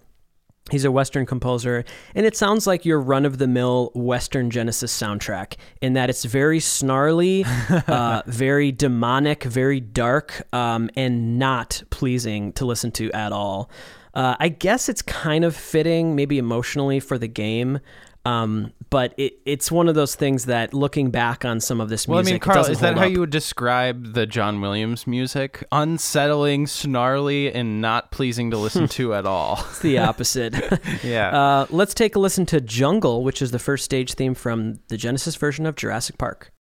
[0.70, 4.96] He's a Western composer, and it sounds like your run of the mill Western Genesis
[4.96, 7.44] soundtrack in that it's very snarly,
[7.88, 13.70] uh, very demonic, very dark, um, and not pleasing to listen to at all.
[14.14, 17.78] Uh, I guess it's kind of fitting, maybe emotionally, for the game.
[18.24, 22.06] Um, but it, it's one of those things that looking back on some of this
[22.08, 23.10] Well, I mean, Karl, is that how up.
[23.10, 25.64] you would describe the John Williams music?
[25.72, 29.64] Unsettling, snarly, and not pleasing to listen to at all.
[29.70, 30.54] It's the opposite.
[31.02, 31.28] Yeah.
[31.28, 34.96] Uh, let's take a listen to Jungle, which is the first stage theme from the
[34.96, 36.52] Genesis version of Jurassic Park.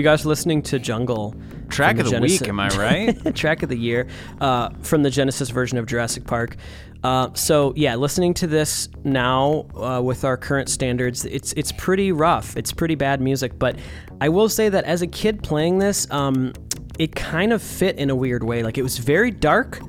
[0.00, 1.34] You guys listening to Jungle.
[1.68, 3.36] Track of the Genesis- week, am I right?
[3.36, 4.08] track of the year
[4.40, 6.56] uh, from the Genesis version of Jurassic Park.
[7.04, 12.12] Uh, so yeah, listening to this now uh, with our current standards, it's it's pretty
[12.12, 12.56] rough.
[12.56, 13.76] It's pretty bad music, but
[14.22, 16.54] I will say that as a kid playing this, um,
[16.98, 18.62] it kind of fit in a weird way.
[18.62, 19.82] Like it was very dark,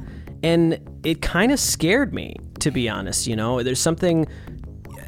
[0.43, 2.35] and it kind of scared me.
[2.59, 4.27] To be honest, you know, there's something.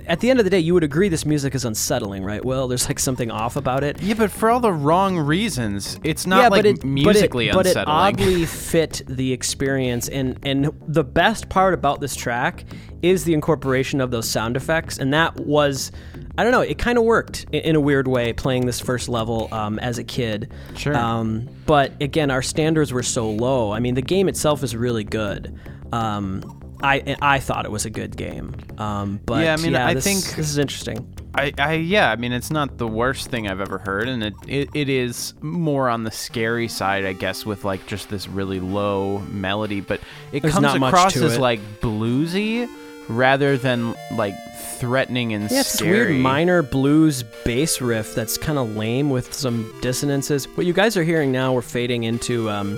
[0.08, 2.44] At the end of the day, you would agree this music is unsettling, right?
[2.44, 4.02] Well, there's like something off about it.
[4.02, 6.00] yeah, but for all the wrong reasons.
[6.04, 8.16] It's not like musically but it, unsettling.
[8.16, 12.66] But it oddly fit the experience, and and the best part about this track
[13.02, 15.92] is the incorporation of those sound effects, and that was.
[16.36, 16.62] I don't know.
[16.62, 20.00] It kind of worked in, in a weird way playing this first level um, as
[20.00, 20.52] a kid.
[20.76, 20.98] Sure.
[20.98, 23.72] Um, but again, our standards were so low.
[23.72, 25.56] I mean, the game itself is really good.
[25.92, 28.54] Um, I I thought it was a good game.
[28.78, 31.08] Um, but Yeah, I mean, I this- think- this is interesting.
[31.36, 34.34] I, I yeah, I mean it's not the worst thing I've ever heard, and it,
[34.48, 38.60] it, it is more on the scary side, I guess, with like just this really
[38.60, 40.00] low melody, but
[40.32, 41.39] it There's comes across as it.
[41.41, 42.69] like bluesy
[43.10, 44.36] rather than like
[44.80, 46.12] threatening and Yeah, it's this scary.
[46.12, 50.46] weird minor blues bass riff that's kind of lame with some dissonances.
[50.50, 52.78] What you guys are hearing now, we're fading into um,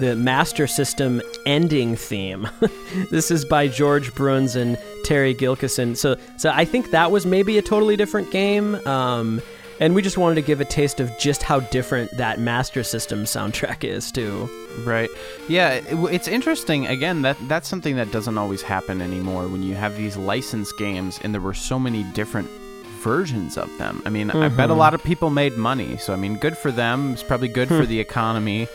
[0.00, 2.48] the Master System ending theme.
[3.10, 5.96] this is by George Bruns and Terry Gilkison.
[5.96, 8.74] So, so I think that was maybe a totally different game.
[8.86, 9.40] Um,
[9.80, 13.24] and we just wanted to give a taste of just how different that Master System
[13.24, 14.48] soundtrack is, too.
[14.84, 15.10] Right.
[15.48, 16.86] Yeah, it, it's interesting.
[16.86, 21.18] Again, that that's something that doesn't always happen anymore when you have these licensed games
[21.22, 22.48] and there were so many different
[23.02, 24.00] versions of them.
[24.06, 24.78] I mean, I bet a Mhm.
[24.78, 25.96] lot of people made money.
[25.98, 27.12] So I mean, good for them.
[27.12, 28.66] It's probably good for the economy.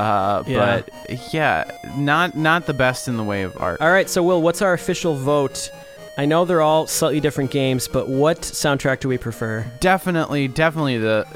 [0.00, 0.44] Uh.
[0.46, 0.82] Yeah.
[1.08, 3.80] but yeah, not not the best in the way of art.
[3.80, 5.70] All right, so Will, what's our official vote?
[6.18, 9.64] I know they're all slightly different games, but what soundtrack do we prefer?
[9.80, 11.26] Definitely, definitely the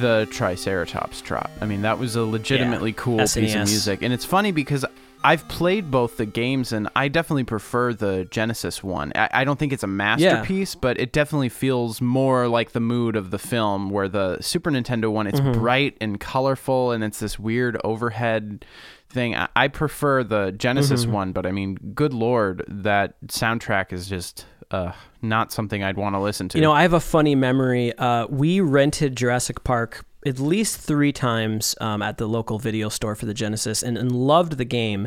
[0.00, 1.50] the Triceratops trot.
[1.60, 4.84] I mean, that was a legitimately cool piece of music, and it's funny because
[5.24, 9.12] I've played both the games, and I definitely prefer the Genesis one.
[9.14, 13.16] I, I don't think it's a masterpiece, but it definitely feels more like the mood
[13.16, 13.90] of the film.
[13.90, 18.64] Where the Super Nintendo one, it's bright and colorful, and it's this weird overhead
[19.10, 19.34] thing.
[19.34, 24.46] I, I prefer the Genesis one, but I mean, good lord, that soundtrack is just
[24.70, 24.92] uh,
[25.22, 26.58] not something I'd want to listen to.
[26.58, 27.96] You know, I have a funny memory.
[27.96, 33.14] Uh, we rented Jurassic Park at least three times um, at the local video store
[33.14, 35.06] for the Genesis and, and loved the game.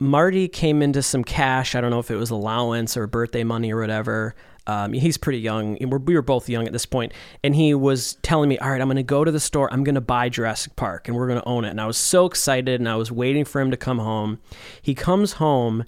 [0.00, 1.74] Marty came into some cash.
[1.74, 4.34] I don't know if it was allowance or birthday money or whatever.
[4.68, 5.78] Um, he's pretty young.
[5.80, 8.80] We're, we were both young at this point, and he was telling me, "All right,
[8.80, 9.72] I'm going to go to the store.
[9.72, 11.96] I'm going to buy Jurassic Park, and we're going to own it." And I was
[11.96, 14.40] so excited, and I was waiting for him to come home.
[14.80, 15.84] He comes home,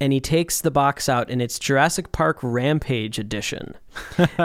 [0.00, 3.74] and he takes the box out, and it's Jurassic Park Rampage Edition.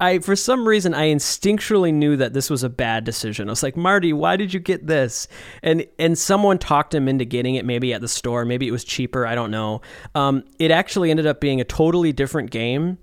[0.00, 3.48] I, for some reason, I instinctually knew that this was a bad decision.
[3.48, 5.26] I was like, Marty, why did you get this?
[5.62, 8.84] And and someone talked him into getting it, maybe at the store, maybe it was
[8.84, 9.26] cheaper.
[9.26, 9.80] I don't know.
[10.14, 12.98] Um, it actually ended up being a totally different game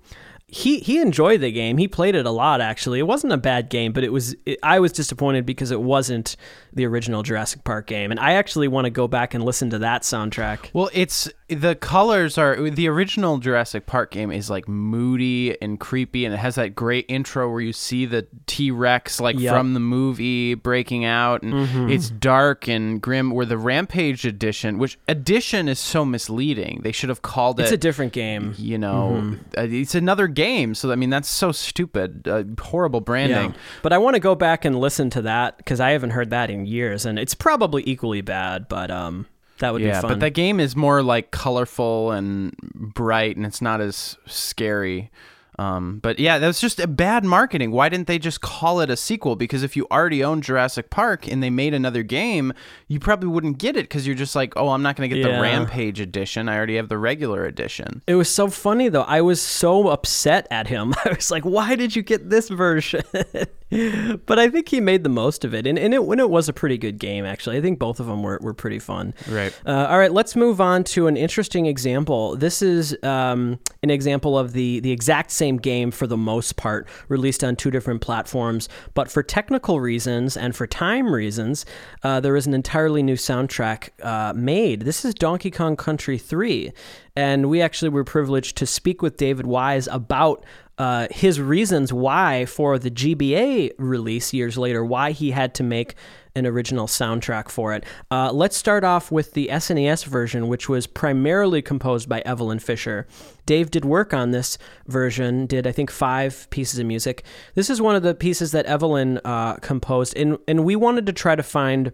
[0.52, 1.78] he he enjoyed the game.
[1.78, 2.98] He played it a lot actually.
[2.98, 6.36] It wasn't a bad game, but it was it, I was disappointed because it wasn't
[6.74, 8.10] the original Jurassic Park game.
[8.10, 10.68] And I actually want to go back and listen to that soundtrack.
[10.74, 16.24] Well, it's the colors are the original Jurassic Park game is like moody and creepy,
[16.24, 19.52] and it has that great intro where you see the T Rex like Yep.
[19.54, 21.90] from the movie breaking out, and Mm-hmm.
[21.90, 23.30] it's dark and grim.
[23.30, 27.74] Where the Rampage edition, which edition is so misleading, they should have called It's it.
[27.74, 28.54] It's a different game.
[28.58, 30.74] you know, uh, it's another game.
[30.74, 32.26] So I mean, that's so stupid.
[32.28, 33.50] Uh, horrible branding.
[33.52, 33.56] Yeah.
[33.82, 36.50] But I want to go back and listen to that because I haven't heard that
[36.50, 38.68] in years, and it's probably equally bad.
[38.68, 39.26] But um,
[39.62, 40.10] that would Yeah, be fun.
[40.10, 45.10] but that game is more like colorful and bright, and it's not as scary.
[45.58, 47.72] Um, but yeah, that was just a bad marketing.
[47.72, 49.36] Why didn't they just call it a sequel?
[49.36, 52.54] Because if you already own Jurassic Park and they made another game,
[52.88, 55.24] you probably wouldn't get it because you're just like, oh, I'm not going to get
[55.24, 55.36] Yeah.
[55.36, 56.48] the Rampage edition.
[56.48, 58.02] I already have the regular edition.
[58.06, 59.02] It was so funny though.
[59.02, 60.94] I was so upset at him.
[61.04, 63.02] I was like, "Why did you get this version?"
[64.26, 66.48] but I think he made the most of it, and, and it when it was
[66.48, 67.56] a pretty good game actually.
[67.56, 69.14] I think both of them were, were pretty fun.
[69.28, 69.58] Right.
[69.64, 72.36] Uh, all right, let's move on to an interesting example.
[72.36, 76.86] This is um, an example of the the exact same game for the most part,
[77.08, 81.64] released on two different platforms, but for technical reasons and for time reasons,
[82.02, 84.82] uh, there is an entirely new soundtrack uh, made.
[84.82, 86.72] This is Donkey Kong Country 3,
[87.16, 90.44] and we actually were privileged to speak with David Wise about
[90.78, 95.94] uh, his reasons why, for the GBA release years later, why he had to make
[96.34, 97.84] an original soundtrack for it.
[98.10, 103.06] Uh, let's start off with the SNES version, which was primarily composed by Eveline Fischer.
[103.44, 104.56] Dave did work on this
[104.86, 107.24] version, did I think five pieces of music.
[107.54, 111.12] This is one of the pieces that Eveline uh, composed, and and we wanted to
[111.12, 111.92] try to find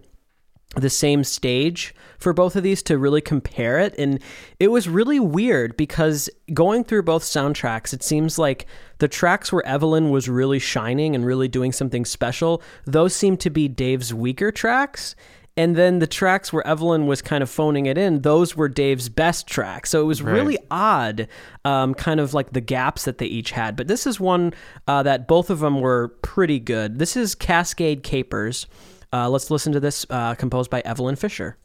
[0.81, 4.21] the same stage for both of these to really compare it and
[4.59, 8.67] it was really weird because going through both soundtracks it seems like
[8.99, 13.51] the tracks where Eveline was really shining and really doing something special those seem to
[13.51, 15.15] be Dave's weaker tracks
[15.59, 19.09] and then the tracks where Eveline was kind of phoning it in, those were Dave's
[19.09, 19.91] best tracks.
[19.91, 21.27] So it was really odd,
[21.65, 23.75] um, kind of like the gaps that they each had.
[23.75, 24.55] But this is one
[24.87, 27.01] uh, that both of them were pretty good.
[27.01, 28.69] This is Cascade Capers.
[29.13, 31.57] Uh, let's listen to this, uh, composed by Eveline Fischer.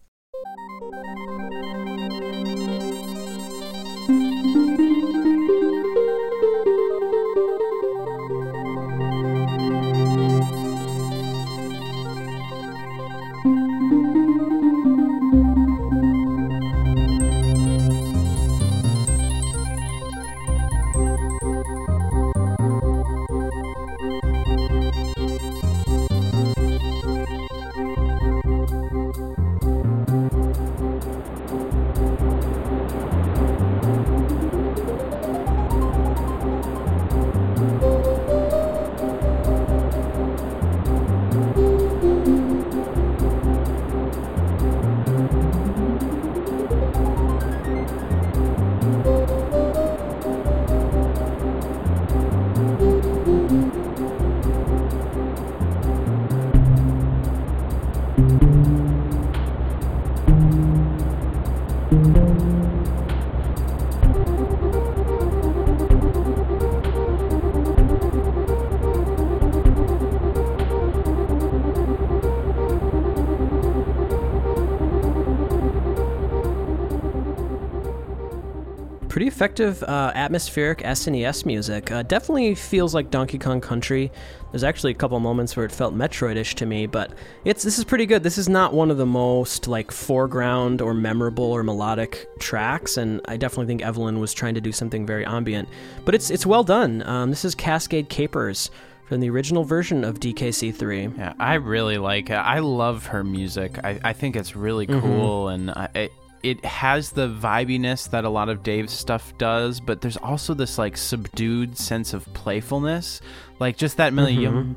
[79.43, 81.91] Effective uh, atmospheric SNES music.
[81.91, 84.09] Uh, definitely feels like Donkey Kong Country.
[84.51, 87.11] There's actually a couple moments where it felt Metroidish to me, but
[87.43, 88.23] it's this is pretty good.
[88.23, 93.19] This is not one of the most like foreground or memorable or melodic tracks, and
[93.25, 95.67] I definitely think Eveline was trying to do something very ambient.
[96.05, 97.03] But it's it's well done.
[97.05, 98.71] Um, this is Cascade Capers
[99.09, 101.17] from the original version of DKC3.
[101.17, 102.35] Yeah, I really like it.
[102.35, 103.77] I love her music.
[103.83, 106.13] I, I think it's really cool, and I, it,
[106.43, 110.77] it has the vibiness that a lot of Dave's stuff does, but there's also this
[110.77, 113.21] like subdued sense of playfulness,
[113.59, 114.73] like just that bum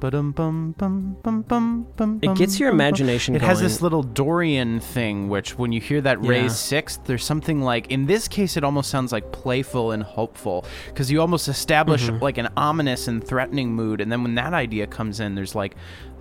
[1.97, 2.21] bum.
[2.23, 6.23] It gets your imagination It has this little Dorian thing, which when you hear that
[6.23, 6.31] Yeah.
[6.31, 10.65] raised sixth, there's something like in this case, it almost sounds like playful and hopeful
[10.87, 12.23] because you almost establish Mm-hmm.
[12.23, 15.75] like an ominous and threatening mood, and then when that idea comes in, there's like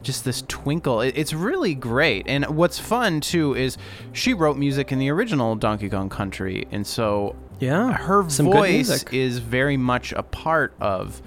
[0.05, 1.01] just this twinkle.
[1.01, 3.77] It's really great, and what's fun too is
[4.13, 9.03] she wrote music in the original Donkey Kong Country, and so Yeah, her some voice
[9.11, 11.21] is very much a part of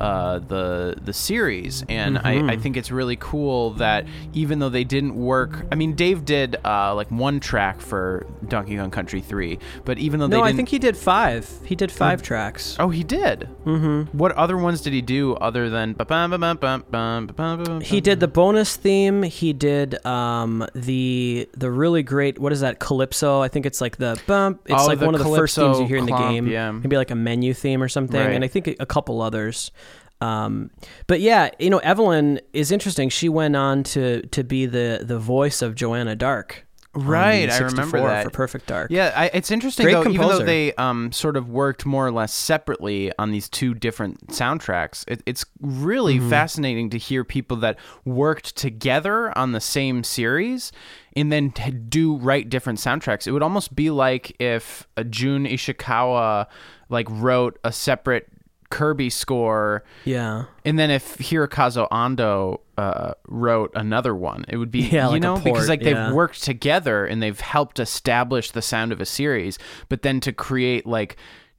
[0.00, 2.48] uh, the the series, and Mm-hmm.
[2.48, 6.24] I, I think it's really cool that even though they didn't work, I mean, Dave
[6.24, 10.42] did uh, like one track for Donkey Kong Country three, but even though No, they
[10.42, 11.48] I didn't, No I think he did five.
[11.64, 12.76] He did five tracks.
[12.78, 13.48] oh, he did.
[13.64, 14.16] Mm-hmm.
[14.16, 15.94] What other ones did he do other than?
[17.82, 19.22] He did the bonus theme.
[19.22, 23.40] He did um, the the really great what is that calypso?
[23.40, 24.62] I think it's like the bump.
[24.66, 26.46] It's Oh, like one of the first themes you hear in the game.
[26.46, 26.70] yeah.
[26.72, 28.32] Maybe like a menu theme or something, Right.
[28.34, 29.70] and I think a couple others.
[30.24, 30.70] Um,
[31.06, 33.08] but yeah, you know, Eveline is interesting.
[33.08, 36.66] She went on to to be the the voice of Joanna Dark.
[36.96, 38.24] Right, I remember 64 that.
[38.24, 38.88] for Perfect Dark.
[38.88, 40.08] Yeah, I, it's interesting Great though.
[40.10, 44.28] Even though they um, sort of worked more or less separately on these two different
[44.28, 46.30] soundtracks, it, it's really Mm-hmm.
[46.30, 50.70] fascinating to hear people that worked together on the same series
[51.16, 51.52] and then
[51.88, 53.26] do write different soundtracks.
[53.26, 56.46] It would almost be like if uh, Jun Ishikawa
[56.90, 58.28] like wrote a separate
[58.70, 60.44] Kirby score yeah.
[60.64, 65.22] and then if Hirokazu Ando uh, wrote another one, it would be Yeah, you like
[65.22, 66.06] know because like yeah.
[66.06, 69.58] they've worked together and they've helped establish the sound of a series,
[69.88, 71.16] but then to create like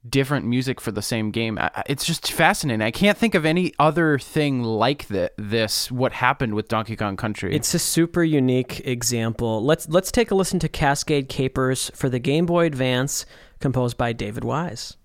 [0.08, 2.82] different music for the same game, I- it's just fascinating.
[2.82, 5.90] I can't think of any other thing like thi- this.
[5.90, 7.54] What happened with Donkey Kong Country?
[7.56, 9.64] It's a super unique example.
[9.64, 13.26] Let's let's take a listen to Cascade Capers for the Game Boy Advance,
[13.58, 14.96] composed by David Wise.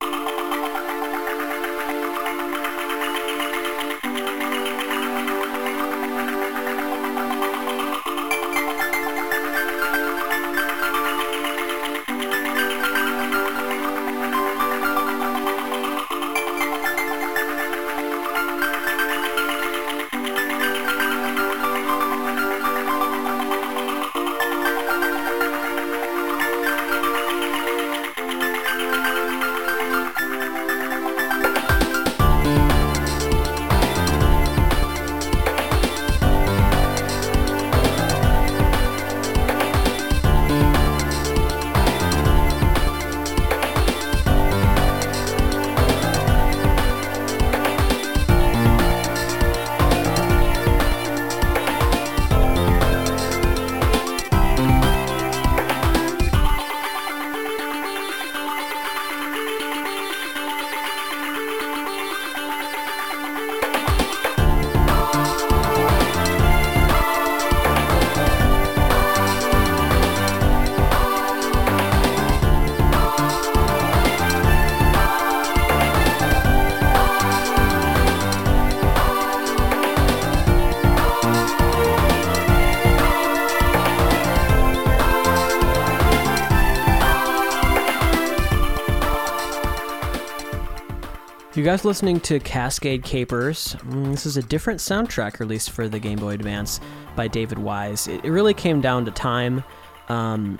[91.72, 93.78] Guys listening to Cascade Capers?
[93.86, 96.82] Mm, this is a different soundtrack released for the Game Boy Advance
[97.16, 98.10] by David Wise.
[98.10, 99.64] It, really came down to time.
[100.10, 100.60] Um,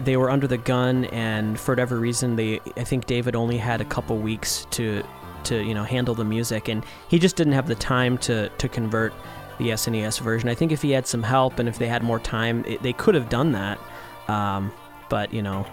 [0.00, 3.82] they were under the gun, and for whatever reason, they I think David only had
[3.82, 5.02] a couple weeks to
[5.44, 8.66] to you know handle the music, and he just didn't have the time to to
[8.66, 9.12] convert
[9.58, 10.48] the SNES version.
[10.48, 12.94] I think if he had some help and if they had more time, it, they
[12.94, 13.78] could have done that.
[14.26, 14.72] Um,
[15.10, 15.66] but you know,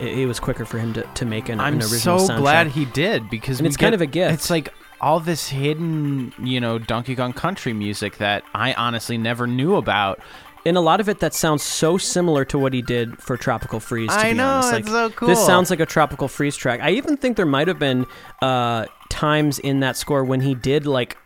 [0.00, 2.38] it, it was quicker for him to, to make an, I'm an original so soundtrack.
[2.38, 4.34] glad he did because it's kind get- of a gift.
[4.34, 9.46] It's like all this hidden, you know, Donkey Kong Country music that I honestly never
[9.46, 10.20] knew about.
[10.64, 13.78] and a lot of it that sounds so similar to what he did for Tropical
[13.78, 14.08] Freeze.
[14.10, 14.72] To I be know, honest.
[14.72, 16.80] it's like, so This sounds like a Tropical Freeze track.
[16.80, 18.06] I even think there might have been
[18.42, 21.16] uh, times in that score when he did like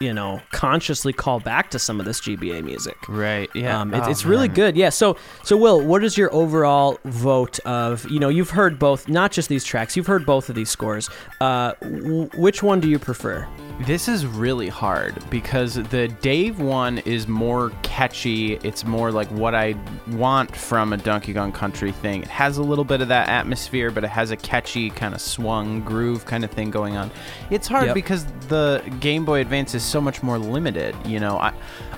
[0.00, 2.96] you know, consciously call back to some of this GBA music.
[3.08, 3.48] Right.
[3.54, 3.80] Yeah.
[3.80, 4.76] Um, it, Oh, it's really good.
[4.76, 4.90] Yeah.
[4.90, 8.08] So, so Will, what is your overall vote of?
[8.10, 9.96] You know, you've heard both, not just these tracks.
[9.96, 11.08] You've heard both of these scores.
[11.40, 13.46] Uh, w- which one do you prefer?
[13.80, 18.54] This is really hard because the Dave one is more catchy.
[18.62, 19.74] It's more like what I
[20.12, 22.22] want from a Donkey Kong Country thing.
[22.22, 25.20] It has a little bit of that atmosphere, but it has a catchy kind of
[25.20, 27.10] swung groove kind of thing going on.
[27.50, 27.94] It's hard Yep.
[27.94, 30.96] because the Game Boy Advance is so much more limited.
[31.04, 31.52] You know, I,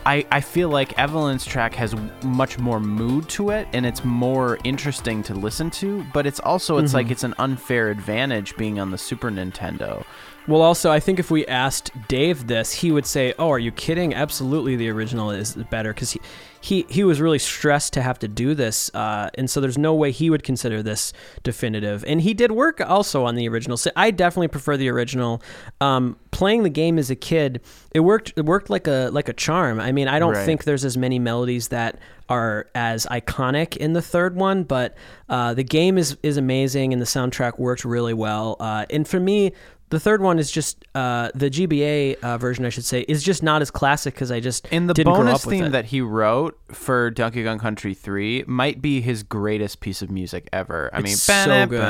[0.04, 4.58] I, I feel like Eveline's track has much more mood to it, and it's more
[4.64, 6.04] interesting to listen to.
[6.12, 6.96] But it's also it's mm-hmm.
[6.96, 10.04] like it's an unfair advantage being on the Super Nintendo.
[10.48, 13.70] Well, also, I think if we asked Dave this, he would say, "Oh, are you
[13.70, 14.14] kidding?
[14.14, 16.20] Absolutely, the original is better." Because he,
[16.62, 19.94] he, he was really stressed to have to do this, uh, and so there's no
[19.94, 22.02] way he would consider this definitive.
[22.06, 23.76] And he did work also on the original.
[23.76, 25.42] So I definitely prefer the original.
[25.82, 27.60] Um, playing the game as a kid,
[27.94, 28.32] it worked.
[28.34, 29.78] It worked like a like a charm.
[29.78, 30.46] I mean, I don't Right.
[30.46, 31.98] think there's as many melodies that
[32.30, 34.96] are as iconic in the third one, but
[35.28, 38.56] uh, the game is is amazing, and the soundtrack worked really well.
[38.58, 39.52] Uh, and for me.
[39.90, 43.42] The third one is just uh, the GBA uh, version, I should say, is just
[43.42, 47.10] not as classic because I just And the didn't bonus theme that he wrote for
[47.10, 50.90] Donkey Kong Country 3 might be his greatest piece of music ever.
[50.92, 51.80] I It's mean, so good.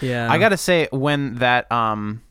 [0.00, 0.32] Yeah.
[0.32, 2.22] I gotta say, when that um,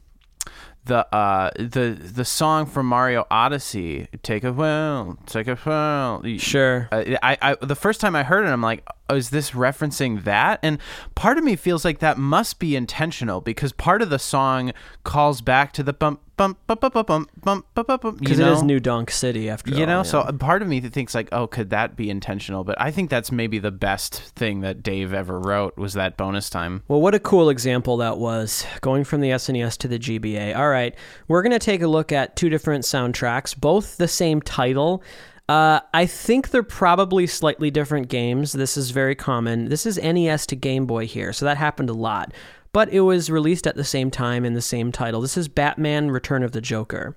[0.85, 6.37] the uh, the the song from Mario Odyssey, "Take a Whirl, Take a Whirl," y-
[6.37, 6.89] Sure.
[6.91, 10.59] uh, I, I the first time I heard it, I'm like, is this referencing that?
[10.63, 10.79] And
[11.15, 14.71] part of me feels like that must be intentional because part of the song
[15.03, 18.19] calls back to the bump bump bump bump bump bump bump bump bump.
[18.19, 18.53] Because it know?
[18.53, 19.79] is New Donk City after all.
[19.79, 20.03] You know, yeah.
[20.03, 22.63] so part of me thinks like, oh, could that be intentional?
[22.63, 26.49] But I think that's maybe the best thing that Dave ever wrote was that bonus
[26.49, 26.83] time.
[26.87, 30.55] Well, what a cool example that was, going from the SNES to the GBA.
[30.55, 30.95] All right,
[31.27, 35.03] we're to take a look at two different soundtracks, both the same title.
[35.49, 38.53] Uh, I think they're probably slightly different games.
[38.53, 39.69] This is very common.
[39.69, 42.33] This is NES to Game Boy here, so that happened a lot.
[42.71, 45.21] But it was released at the same time in the same title.
[45.21, 47.15] This is Batman Return of the Joker.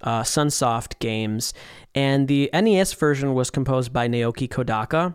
[0.00, 1.54] Uh, Sunsoft Games.
[1.94, 5.14] And the NES version was composed by Naoki Kodaka.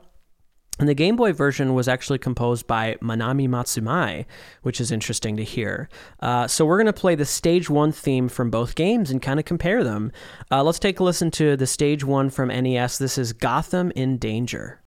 [0.80, 4.26] And the Game Boy version was actually composed by Manami Matsumae,
[4.62, 5.90] which is interesting to hear.
[6.20, 9.40] Uh, so we're going to play the Stage 1 theme from both games and kind
[9.40, 10.12] of compare them.
[10.52, 12.98] Uh, let's take a listen to the Stage 1 from NES.
[12.98, 14.82] This is Gotham in Danger.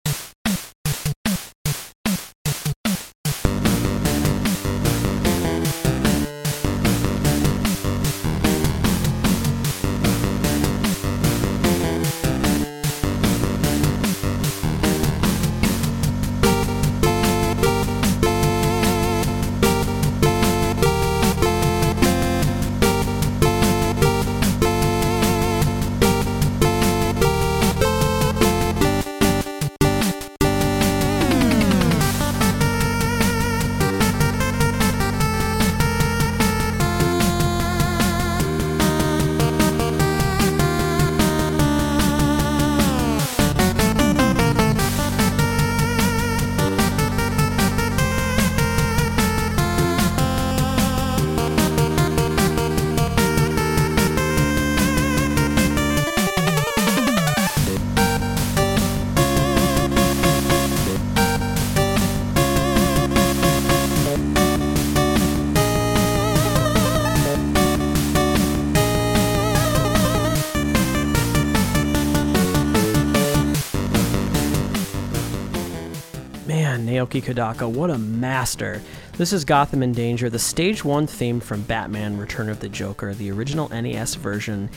[77.08, 78.82] Naoki Kodaka, what a master.
[79.16, 83.14] This is Gotham in Danger, the stage one theme from Batman Return of the Joker,
[83.14, 84.68] the original NES version.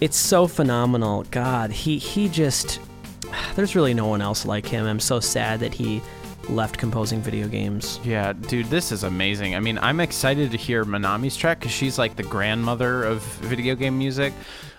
[0.00, 1.24] It's so phenomenal.
[1.30, 2.80] God, he he just
[3.54, 4.86] there's really no one else like him.
[4.86, 6.02] I'm so sad that he
[6.48, 8.00] left composing video games.
[8.04, 9.54] Yeah, dude, this is amazing.
[9.54, 13.74] I mean, I'm excited to hear Manami's track because she's like the grandmother of video
[13.74, 14.32] game music.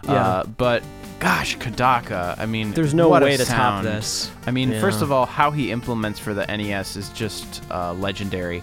[0.03, 0.13] Yeah.
[0.13, 0.83] Uh, but
[1.21, 4.31] gosh, Kodaka, I mean, There's no way to top this.
[4.47, 8.61] I mean, first of all, how he implements for the NES is just uh, legendary.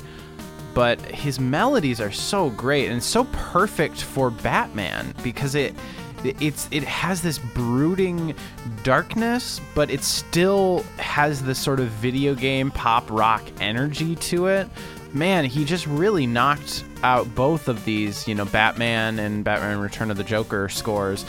[0.75, 5.75] But his melodies are so great and so perfect for Batman because it
[6.25, 8.35] it's it has this brooding
[8.83, 14.69] darkness, but it still has this sort of video game pop rock energy to it.
[15.13, 20.11] Man, he just really knocked out both of these, you know, Batman and Batman Return
[20.11, 21.25] of the Joker scores.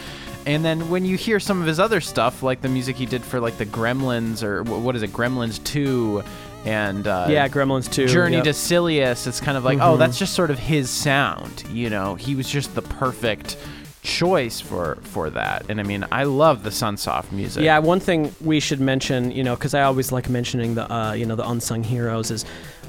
[0.49, 3.23] And then when you hear some of his other stuff, like the music he did
[3.23, 6.23] for like the Gremlins or what is it, Gremlins 2
[6.65, 8.07] and uh, yeah, Gremlins 2.
[8.07, 8.45] Journey yep.
[8.45, 9.27] to Silius.
[9.27, 9.87] It's kind of like, Mm-hmm.
[9.87, 11.63] oh, that's just sort of his sound.
[11.71, 13.57] You know, he was just the perfect
[14.01, 15.69] choice for for that.
[15.69, 17.63] And I mean, I love the Sunsoft music.
[17.63, 21.13] Yeah, one thing we should mention, you know, because I always like mentioning the, uh,
[21.13, 22.43] you know, the unsung heroes is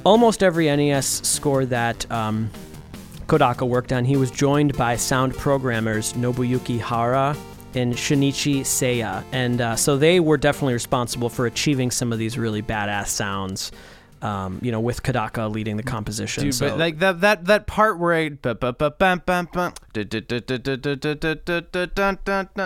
[0.05, 2.51] almost every NES score that um,
[3.27, 7.37] Kodaka worked on, he was joined by sound programmers Nobuyuki Hara
[7.75, 9.25] in Shinichi Seya.
[9.33, 13.73] And uh, so they were definitely responsible for achieving some of these really badass sounds.
[14.23, 16.45] Um, you know, with Kodaka leading the composition.
[16.45, 16.69] Dude, so.
[16.69, 18.29] but like that that that part where I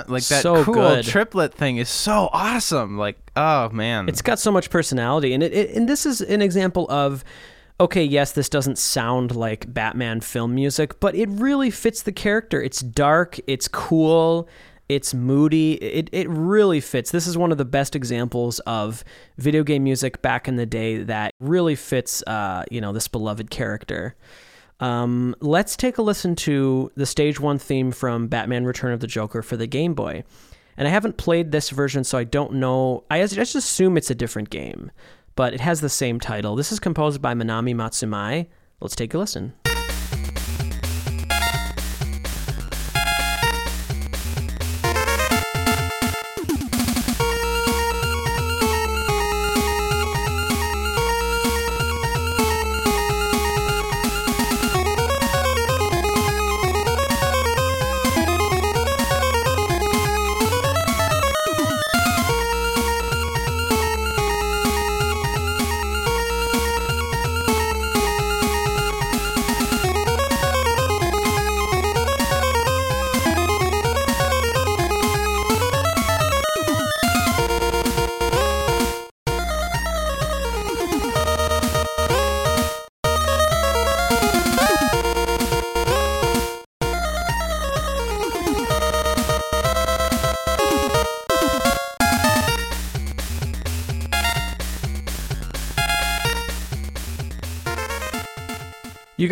[0.08, 1.04] like that so cool good.
[1.04, 2.98] triplet thing is so awesome.
[2.98, 6.42] Like, oh man, it's got so much personality, and it, it and this is an
[6.42, 7.22] example of.
[7.80, 12.62] Okay, yes, this doesn't sound like Batman film music, but it really fits the character.
[12.62, 14.48] It's dark, it's cool,
[14.88, 15.74] it's moody.
[15.74, 17.10] It it really fits.
[17.10, 19.04] This is one of the best examples of
[19.38, 23.50] video game music back in the day that really fits uh, you know, this beloved
[23.50, 24.14] character.
[24.80, 29.06] Um, let's take a listen to the stage one theme from Batman Return of the
[29.06, 30.24] Joker for the Game Boy.
[30.76, 33.04] And I haven't played this version, so I don't know.
[33.10, 34.90] I just assume it's a different game,
[35.36, 36.56] but it has the same title.
[36.56, 38.48] This is composed by Manami Matsumae.
[38.80, 39.54] Let's take a listen.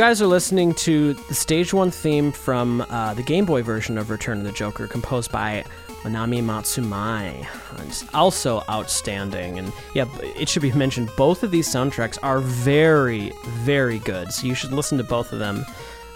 [0.02, 4.10] Guys are listening to the stage one theme from uh, the Game Boy version of
[4.10, 5.64] Return of the Joker, composed by
[6.02, 7.46] Manami Matsumae.
[7.86, 13.32] It's also outstanding, and yeah, it should be mentioned both of these soundtracks are very,
[13.44, 14.32] very good.
[14.32, 15.64] So you should listen to both of them.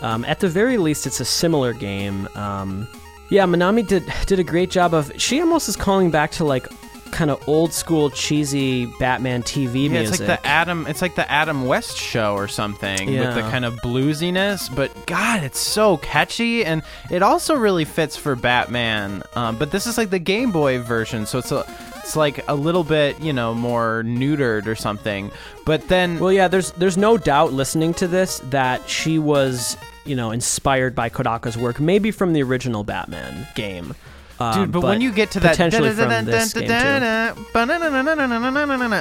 [0.00, 2.26] Um, at the very least, it's a similar game.
[2.34, 2.88] Um,
[3.28, 5.12] yeah, Manami did did a great job of.
[5.16, 6.66] She almost is calling back to like
[7.12, 10.20] kind of old school cheesy Batman TV Yeah, music.
[10.20, 10.86] it's like the Adam.
[10.86, 14.74] It's like the Adam West show or something with the kind of bluesiness.
[14.74, 19.22] But God, it's so catchy, and it also really fits for Batman.
[19.34, 21.64] Um, but this is like the Game Boy version, so it's a,
[21.96, 25.30] it's like a little bit, you know, more neutered or something.
[25.64, 30.14] But then, Well, yeah, there's there's no doubt listening to this that she was, you
[30.16, 33.94] know, inspired by Kodaka's work, maybe from the original Batman game.
[34.38, 36.70] Um, Dude, but, when you get to that potentially from this game too.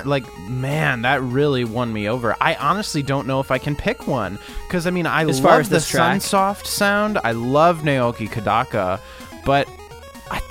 [0.05, 2.35] like man, that really won me over.
[2.39, 5.49] I honestly don't know if I can pick one because I mean I As love
[5.49, 5.77] far as the?
[5.77, 7.19] Sunsoft sound.
[7.23, 9.01] I love Naoki Kodaka,
[9.45, 9.67] but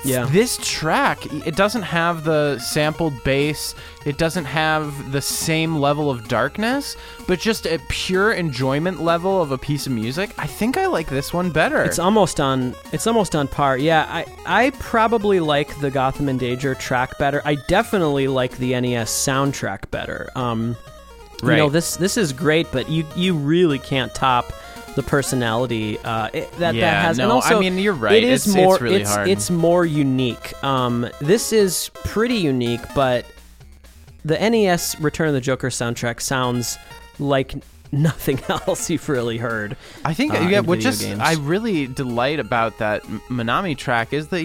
[0.03, 0.25] Yeah.
[0.25, 3.73] this track it doesn't have the sampled bass.
[4.05, 6.95] It doesn't have the same level of darkness,
[7.27, 10.29] but just a pure enjoyment level of a piece of music.
[10.37, 11.83] I think I like this one better.
[11.83, 12.75] It's almost on.
[12.93, 13.77] It's almost on par.
[13.77, 17.41] Yeah, I I probably like the Gotham and Danger track better.
[17.43, 20.29] I definitely like the NES soundtrack better.
[20.35, 20.77] Um,
[21.41, 24.53] you know this this is great, but you you really can't top
[24.95, 27.19] the personality uh, it, that that Yeah, has.
[27.19, 28.15] and no, I also, mean, you're right.
[28.15, 28.77] It is It's- it's more.
[28.79, 30.53] really it's, it's more unique.
[30.63, 33.25] Um, this is pretty unique, but
[34.23, 36.77] the NES Return of the Joker soundtrack sounds
[37.19, 37.53] like
[37.95, 39.77] nothing else you've really heard.
[40.03, 41.19] I think uh, yeah, what just games.
[41.19, 44.43] I really delight about that Manami track is the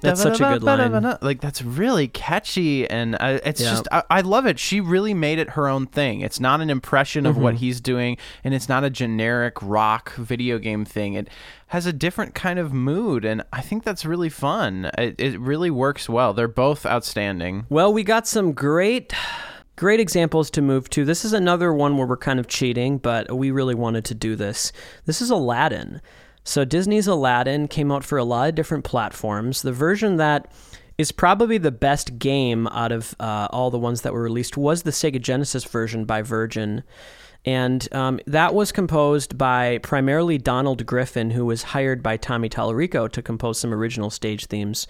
[0.00, 1.16] That's such a good line.
[1.20, 3.70] Like that's really catchy, and uh, it's Yeah.
[3.70, 4.58] just I, I love it.
[4.58, 6.20] She really made it her own thing.
[6.20, 7.42] It's not an impression of Mm-hmm.
[7.42, 11.14] what he's doing, and it's not a generic rock video game thing.
[11.14, 11.28] It
[11.68, 14.90] has a different kind of mood, and I think that's really fun.
[14.96, 16.32] It, it really works well.
[16.32, 17.66] They're both outstanding.
[17.68, 19.12] Well, we got some great
[19.76, 21.04] great examples to move to.
[21.04, 24.36] This is another one where we're kind of cheating, but we really wanted to do
[24.36, 24.72] this.
[25.04, 26.00] This is Aladdin.
[26.44, 29.62] So Disney's Aladdin came out for a lot of different platforms.
[29.62, 30.52] The version that
[30.98, 34.82] is probably the best game out of uh, all the ones that were released was
[34.82, 36.84] the Sega Genesis version by Virgin.
[37.46, 43.10] And um, that was composed by primarily Donald Griffin, who was hired by Tommy Tallarico
[43.10, 44.86] to compose some original stage themes.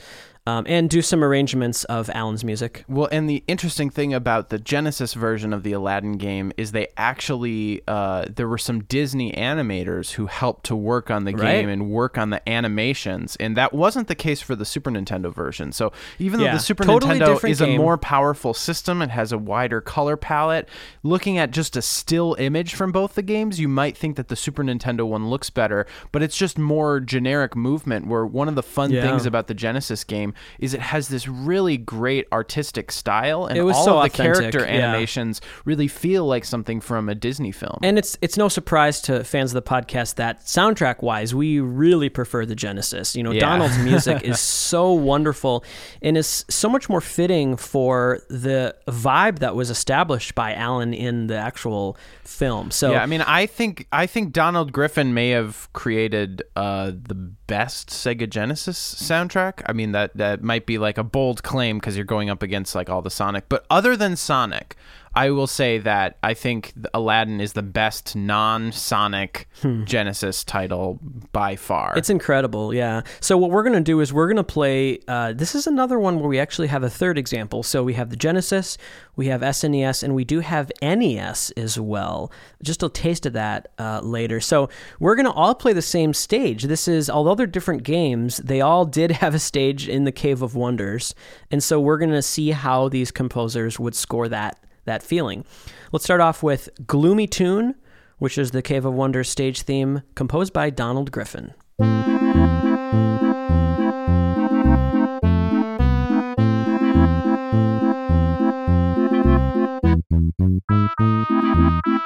[0.46, 2.84] Um, and do some arrangements of Alan's music.
[2.86, 6.88] Well, and the interesting thing about the Genesis version of the Aladdin game is they
[6.98, 11.60] actually uh, there were some Disney animators who helped to work on the Right.
[11.62, 15.32] game and work on the animations, and that wasn't the case for the Super Nintendo
[15.34, 15.72] version.
[15.72, 19.32] So even though Yeah, the Super totally Nintendo is a more powerful system, it has
[19.32, 20.68] a wider color palette.
[21.02, 24.36] Looking at just a still image from both the games, you might think that the
[24.36, 28.06] Super Nintendo one looks better, but it's just more generic movement.
[28.06, 29.02] Where one of the fun Yeah.
[29.02, 33.72] things about the Genesis game is it has this really great artistic style, and all
[33.84, 34.88] so of the character yeah.
[34.88, 37.78] animations really feel like something from a Disney film.
[37.82, 42.08] And it's it's no surprise to fans of the podcast that soundtrack wise, we really
[42.08, 43.16] prefer the Genesis.
[43.16, 43.40] You know, Yeah.
[43.40, 45.64] Donald's music is so wonderful
[46.02, 51.26] and is so much more fitting for the vibe that was established by Alan in
[51.26, 52.70] the actual film.
[52.70, 57.14] So yeah, I mean, I think I think Donald Griffin may have created uh, the
[57.14, 59.62] best Sega Genesis soundtrack.
[59.66, 62.74] I mean, that that might be like a bold claim because you're going up against
[62.74, 64.74] like all the Sonic, but other than Sonic.
[65.16, 69.48] I will say that I think Aladdin is the best non-Sonic
[69.84, 70.98] Genesis title
[71.32, 71.92] by far.
[71.92, 71.98] Hmm.
[71.98, 73.02] It's incredible, yeah.
[73.20, 74.98] So what we're gonna do is we're gonna play.
[75.06, 77.62] Uh, this is another one where we actually have a third example.
[77.62, 78.76] So we have the Genesis,
[79.14, 82.32] we have SNES, and we do have NES as well.
[82.62, 84.40] Just a taste of that uh, later.
[84.40, 86.64] So we're gonna all play the same stage.
[86.64, 90.42] This is although they're different games, they all did have a stage in the Cave
[90.42, 91.14] of Wonders,
[91.50, 95.44] and so we're gonna see how these composers would score that that feeling.
[95.92, 97.74] Let's start off with Gloomy Tune,
[98.18, 101.54] which is the Cave of Wonders stage theme, composed by Donald Griffin.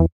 [0.00, 0.06] You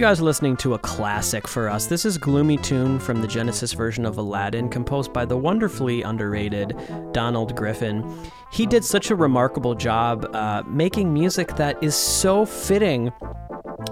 [0.00, 1.86] guys are listening to a classic for us.
[1.86, 6.76] This is Gloomy Tune from the Genesis version of Aladdin, composed by the wonderfully underrated
[7.10, 8.08] Donald Griffin.
[8.52, 13.10] He did such a remarkable job uh, making music that is so fitting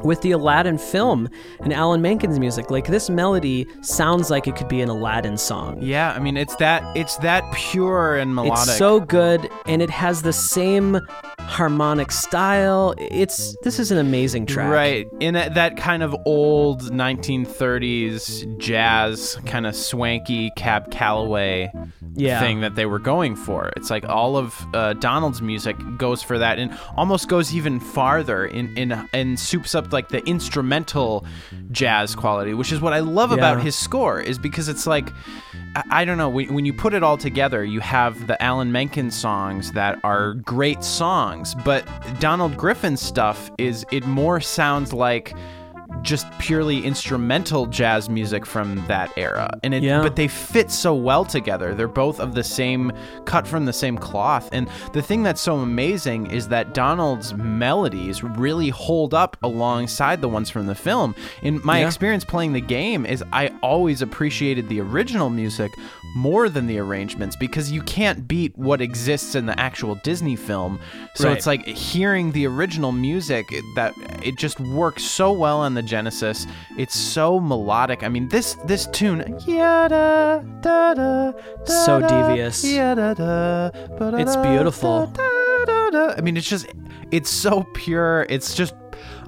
[0.05, 1.29] with the Aladdin film
[1.61, 2.71] and Alan Menken's music.
[2.71, 5.79] Like this melody sounds like it could be an Aladdin song.
[5.81, 8.69] yeah, I mean, it's that it's that pure and melodic.
[8.69, 11.01] It's so good and it has the same
[11.39, 12.95] harmonic style.
[12.99, 14.71] It's this is an amazing track.
[14.73, 15.07] Right.
[15.21, 21.71] In that, that kind of old 1930s jazz, kind of swanky Cab Calloway
[22.17, 22.41] Yeah.
[22.41, 23.71] thing that they were going for.
[23.77, 28.47] It's like all of uh, Donald's music goes for that and almost goes even farther
[28.47, 31.25] in, in and soups up like the instrumental
[31.71, 35.11] jazz quality, which is what I love about his score, is because it's like.
[35.75, 36.31] I- I don't know.
[36.31, 40.33] When, when you put it all together, you have the Alan Menken songs that are
[40.35, 41.87] great songs, but
[42.19, 45.35] Donald Griffin's stuff is it more sounds like
[46.03, 49.51] just purely instrumental jazz music from that era.
[49.63, 50.03] And it Yeah.
[50.03, 51.75] but they fit so well together.
[51.75, 52.93] They're both of the same
[53.25, 54.49] cut from the same cloth.
[54.53, 60.29] And the thing that's so amazing is that Donald's melodies really hold up alongside the
[60.29, 61.15] ones from the film.
[61.43, 61.87] In my Yeah.
[61.87, 65.73] experience playing the game is I always appreciated the original music
[66.15, 70.79] more than the arrangements because you can't beat what exists in the actual Disney film.
[71.15, 71.37] So Right.
[71.37, 73.93] it's like hearing the original music that
[74.23, 76.47] it just works so well on the Genesis.
[76.77, 78.03] It's so melodic.
[78.03, 82.65] I mean, this this tune, yada, da, da, da, So devious.
[82.65, 85.13] yada, da, ba, da, It's beautiful.
[85.19, 86.67] I mean, it's just,
[87.11, 88.27] it's so pure.
[88.29, 88.75] It's just,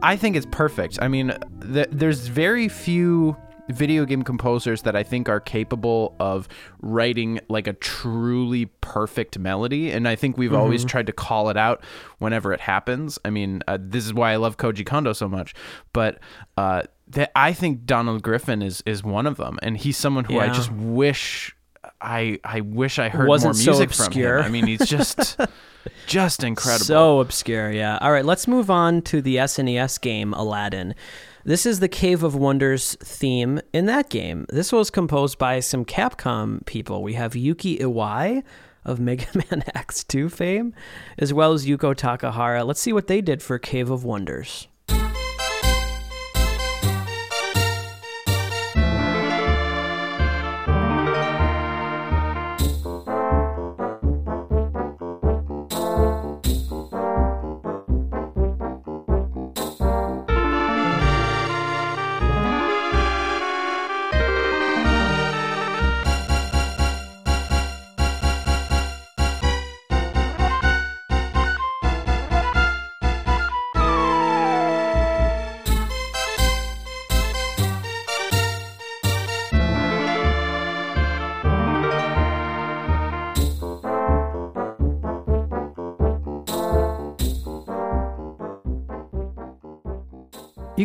[0.02, 0.98] I think it's perfect.
[1.00, 1.32] I mean,
[1.72, 3.36] th- there's very few
[3.68, 6.48] video game composers that I think are capable of
[6.80, 9.90] writing like a truly perfect melody.
[9.90, 11.82] And I think we've always tried to call it out
[12.18, 13.18] whenever it happens.
[13.24, 15.54] I mean, uh, this is why I love Koji Kondo so much.
[15.92, 16.18] But
[16.56, 20.38] uh, that I think Donald Griffin is is one of them, and he's someone who
[20.38, 21.54] I just wish.
[22.00, 24.42] I, I wish I heard Wasn't more so music obscure.
[24.42, 24.62] from him.
[24.62, 25.38] I mean, he's just
[26.06, 26.84] just incredible.
[26.84, 27.98] So obscure, yeah.
[28.00, 30.94] All right, let's move on to the SNES game Aladdin.
[31.48, 34.44] This is the Cave of Wonders theme in that game.
[34.50, 37.02] This was composed by some Capcom people.
[37.02, 38.42] We have Yuki Iwai
[38.84, 40.74] of Mega Man X2 fame,
[41.16, 42.66] as well as Yuko Takehara.
[42.66, 44.68] Let's see what they did for Cave of Wonders.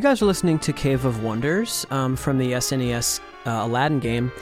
[0.04, 4.34] Guys are listening to Cave of Wonders um, from the SNES uh, Aladdin game,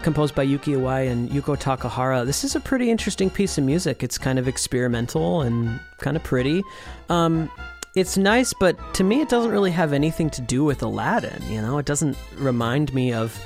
[0.00, 2.24] composed by Yuki Iwai and Yuko Takehara.
[2.24, 4.02] This is a pretty interesting piece of music.
[4.02, 6.62] It's kind of experimental and kind of pretty.
[7.10, 7.50] Um,
[7.94, 11.42] it's nice, but to me, it doesn't really have anything to do with Aladdin.
[11.42, 13.38] You know, it doesn't remind me of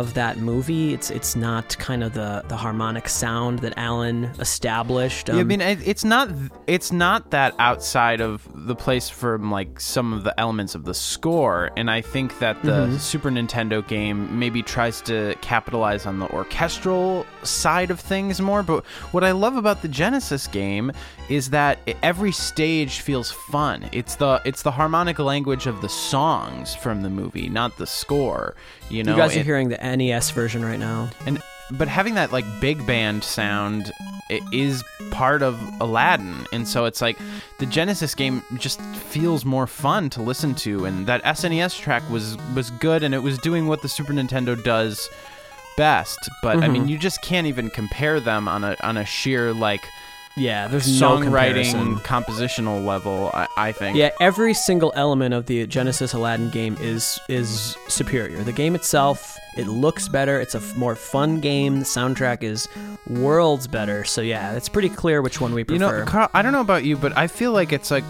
[0.00, 0.94] of that movie.
[0.94, 5.28] It's it's not kind of the the harmonic sound that Alan established.
[5.28, 6.28] Yeah, I Um, mean, it's not
[6.66, 10.94] it's not that outside of the place from like some of the elements of the
[10.94, 12.96] score, and I think that the Mm-hmm.
[12.98, 18.62] Super Nintendo game maybe tries to capitalize on the orchestral side of things more.
[18.62, 20.92] But what I love about the Genesis game
[21.28, 23.88] is that every stage feels fun.
[23.92, 28.54] It's the it's the harmonic language of the songs from the movie, not the score.
[28.90, 31.10] You know, you guys are It- hearing the NES version right now.
[31.26, 31.40] and
[31.72, 33.92] but having that like big band sound
[34.52, 37.18] is part of Aladdin, and so it's like
[37.58, 42.36] the Genesis game just feels more fun to listen to, and that SNES track was
[42.54, 45.08] was good, and it was doing what the Super Nintendo does
[45.76, 46.18] best.
[46.42, 46.72] But I mm-hmm.
[46.72, 49.84] mean, you just can't even compare them on a on a sheer like
[50.38, 51.96] Yeah, there's no comparison.
[51.96, 53.30] compositional level.
[53.34, 53.96] I, I think.
[53.96, 58.42] Yeah, every single element of the Genesis Aladdin game is is superior.
[58.42, 60.40] The game itself, it looks better.
[60.40, 61.80] It's a f- more fun game.
[61.80, 62.68] The soundtrack is
[63.08, 64.04] worlds better.
[64.04, 65.98] So yeah, it's pretty clear which one we prefer.
[65.98, 68.04] You know, Karl, I don't know about you, but I feel like it's like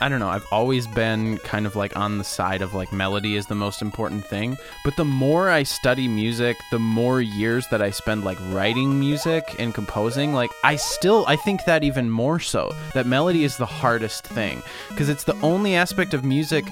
[0.00, 0.28] I don't know.
[0.28, 3.80] I've always been kind of like on the side of like melody is the most
[3.80, 4.58] important thing.
[4.84, 9.56] But the more I study music, the more years that I spend like writing music
[9.58, 13.64] and composing, like I still I think that even more so that melody is the
[13.64, 16.66] hardest thing because it's the only aspect of music.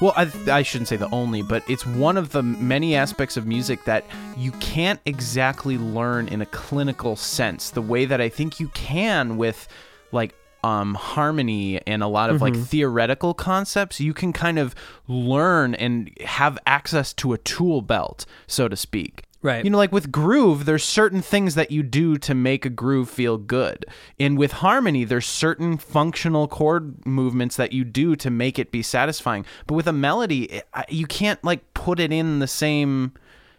[0.00, 3.46] Well, I, I shouldn't say the only, but it's one of the many aspects of
[3.46, 4.06] music that
[4.38, 9.36] you can't exactly learn in a clinical sense the way that I think you can
[9.36, 9.68] with
[10.12, 14.74] like um, harmony and a lot of like theoretical concepts, you can kind of
[15.08, 19.24] learn and have access to a tool belt, so to speak.
[19.42, 19.64] Right.
[19.64, 23.08] You know, like with groove, there's certain things that you do to make a groove
[23.08, 23.86] feel good.
[24.18, 28.82] And with harmony, there's certain functional chord movements that you do to make it be
[28.82, 29.46] satisfying.
[29.66, 33.12] But with a melody, it- you can't like put it in the same.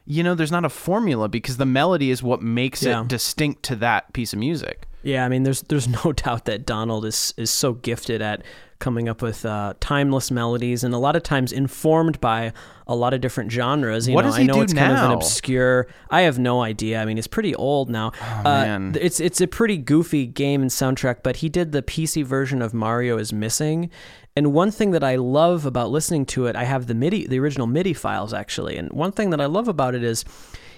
[0.06, 3.02] You know, there's not a formula because the melody is what makes Yeah.
[3.02, 4.88] it distinct to that piece of music.
[5.04, 8.44] Yeah, I mean, there's there's no doubt that Donald is is so gifted at
[8.80, 12.52] coming up with uh, timeless melodies, and a lot of times informed by
[12.88, 14.08] a lot of different genres.
[14.08, 15.16] You What know, does I he know do it's kind of an now?
[15.16, 15.88] obscure.
[16.10, 17.00] I have no idea.
[17.02, 18.12] I mean, he's pretty old now.
[18.22, 18.96] uh, man.
[19.00, 22.74] It's it's a pretty goofy game and soundtrack, but he did the PC version of
[22.74, 23.90] Mario is Missing.
[24.36, 27.38] And one thing that I love about listening to it, I have the MIDI, the
[27.40, 28.78] original MIDI files actually.
[28.78, 30.24] And one thing that I love about it is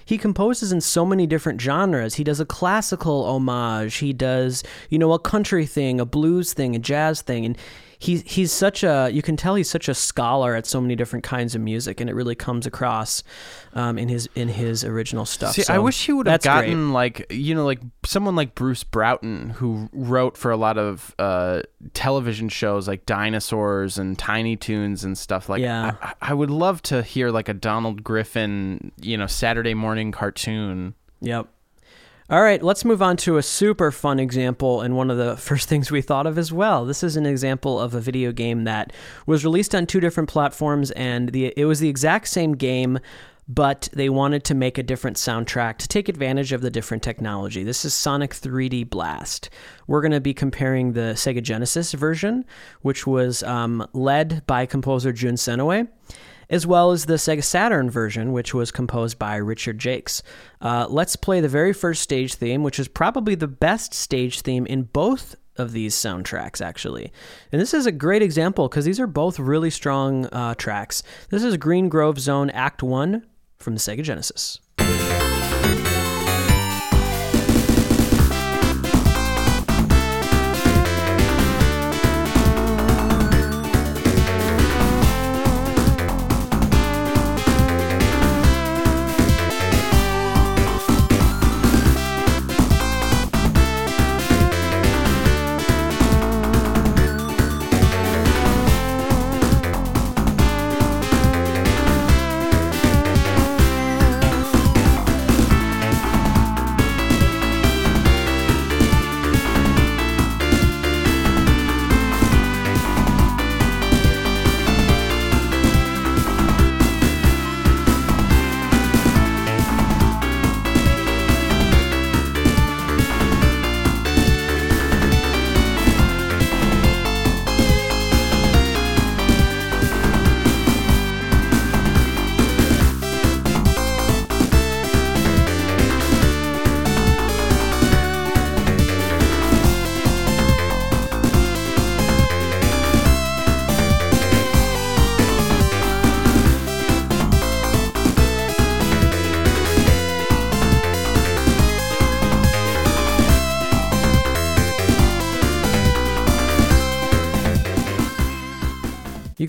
[0.04, 2.14] he composes in so many different genres.
[2.14, 6.76] He does a classical homage, he does, you know, a country thing, a blues thing,
[6.76, 7.58] a jazz thing, and
[8.04, 11.24] he he's such a you can tell he's such a scholar at so many different
[11.24, 13.22] kinds of music, and it really comes across
[13.72, 15.54] um, in his in his original stuff.
[15.54, 16.66] See, So I wish he would have that's great.
[16.66, 21.14] gotten like you know like someone like Bruce Broughton who wrote for a lot of
[21.18, 21.62] uh,
[21.94, 25.62] television shows like Dinosaurs and Tiny Toons and stuff like.
[25.62, 25.96] Yeah.
[26.02, 30.94] I, I would love to hear like a Donald Griffin you know Saturday morning cartoon.
[31.22, 31.48] Yep.
[32.34, 35.68] All right, let's move on to a super fun example and one of the first
[35.68, 36.84] things we thought of as well.
[36.84, 38.92] This is an example of a video game that
[39.24, 42.98] was released on two different platforms and the it was the exact same game
[43.46, 47.62] but they wanted to make a different soundtrack to take advantage of the different technology.
[47.62, 49.48] This is Sonic 3D Blast.
[49.86, 52.44] We're going to be comparing the Sega Genesis version,
[52.82, 55.86] which was um, led by composer Jun Senoue
[56.50, 60.22] as well as the Sega Saturn version, which was composed by Richard Jakes.
[60.60, 64.66] Uh, let's play the very first stage theme, which is probably the best stage theme
[64.66, 67.12] in both of these soundtracks, actually.
[67.52, 71.02] And this is a great example because these are both really strong uh, tracks.
[71.30, 73.24] This is Green Grove Zone Act 1
[73.58, 74.60] from the Sega Genesis.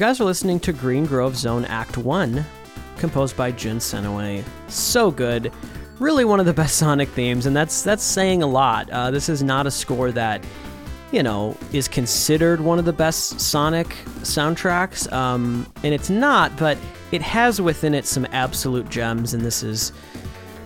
[0.05, 2.45] Guys are listening to Green Grove Zone Act 1,
[2.99, 4.43] composed by Jun Senoue.
[4.67, 5.51] So good.
[5.97, 8.87] Really one of the best Sonic themes, and that's that's saying a lot.
[8.91, 10.45] Uh, this is not a score that,
[11.11, 13.87] you know, is considered one of the best Sonic
[14.19, 16.77] soundtracks, um, and it's not, but
[17.11, 19.91] it has within it some absolute gems, and this is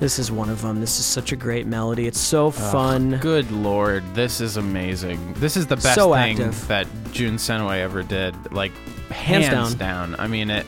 [0.02, 0.82] this is one of them.
[0.82, 2.08] This is such a great melody.
[2.08, 3.18] It's so fun.
[3.20, 5.32] Good lord, this is amazing.
[5.36, 6.36] This is the best So thing
[6.68, 8.52] that Jun Senoue ever did.
[8.52, 8.74] Like
[9.10, 10.16] hands, Hands down.
[10.20, 10.66] I mean it.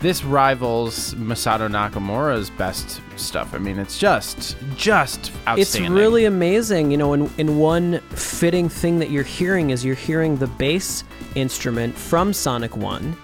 [0.00, 3.52] This rivals Masato Nakamura's best stuff.
[3.52, 5.60] I mean, it's just just outstanding.
[5.60, 5.92] It's outstanding.
[5.92, 6.90] really amazing.
[6.92, 11.02] You know, in, in one fitting thing that you're hearing is you're hearing the bass
[11.34, 13.16] instrument from Sonic 1,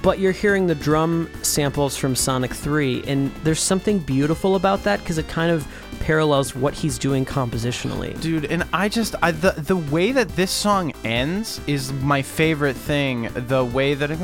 [0.00, 3.04] but you're hearing the drum samples from Sonic 3.
[3.06, 5.66] And there's something beautiful about that because it kind of
[6.00, 8.18] parallels what he's doing compositionally.
[8.20, 12.76] dude and i just I, the the way that this song ends is my favorite
[12.76, 14.18] thing the way that it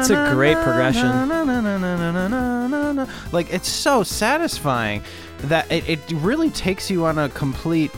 [0.00, 1.10] It's a great progression.
[3.32, 5.02] like it's so satisfying
[5.38, 7.90] that it, it really takes you on a complete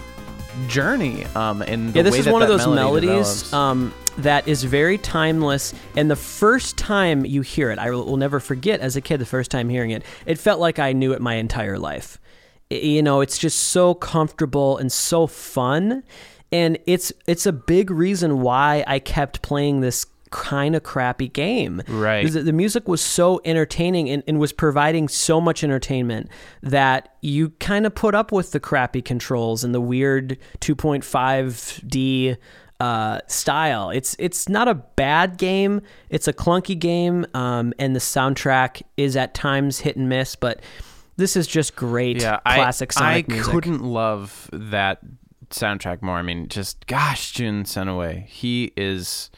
[0.66, 4.64] journey um in the Yeah, this is one of those melody melodies um, that is
[4.64, 5.72] very timeless.
[5.96, 9.26] And the first time you hear it, I will never forget as a kid, the
[9.26, 12.18] first time hearing it, it felt like I knew it my entire life.
[12.70, 16.02] You know, it's just so comfortable and so fun.
[16.52, 21.82] And it's it's a big reason why I kept playing this kind of crappy game.
[21.88, 22.30] Right.
[22.30, 26.28] The music was so entertaining and, and was providing so much entertainment
[26.62, 32.36] that you kind of put up with the crappy controls and the weird 2.5D
[32.80, 33.90] uh, style.
[33.90, 35.82] It's it's not a bad game.
[36.10, 40.36] It's a clunky game, um, and the soundtrack is at times hit and miss.
[40.36, 40.60] But
[41.16, 43.52] this is just great yeah, classic I, Sonic I music.
[43.52, 45.00] couldn't love that
[45.50, 46.16] soundtrack more.
[46.16, 49.30] I mean, just gosh, Jun Senoue, he is.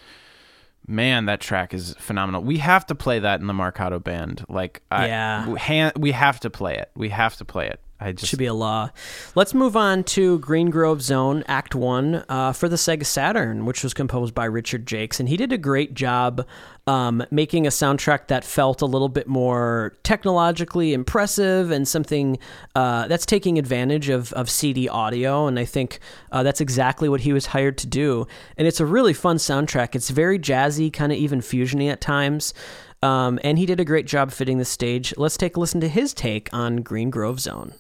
[0.86, 2.43] Man, that track is phenomenal.
[2.43, 4.45] We have to play that in the Marcato band.
[4.49, 5.49] Like, I, Yeah.
[5.49, 6.91] we, ha- we have to play it.
[6.97, 7.78] We have to play it.
[8.01, 8.91] I just should be a law.
[9.35, 13.83] Let's move on to Green Grove Zone Act One uh, for the Sega Saturn, which
[13.83, 16.47] was composed by Richard Jakes, and he did a great job
[16.87, 22.39] um, making a soundtrack that felt a little bit more technologically impressive and something
[22.75, 25.47] uh, that's taking advantage of, of CD audio.
[25.47, 26.01] And I think
[26.33, 28.27] uh, that's exactly what he was hired to do.
[28.57, 29.95] And it's a really fun soundtrack.
[29.95, 32.55] It's very jazzy, kind of even fusiony at times.
[33.03, 35.14] Um, and he did a great job fitting the stage.
[35.17, 37.72] Let's take a listen to his take on Green Grove Zone.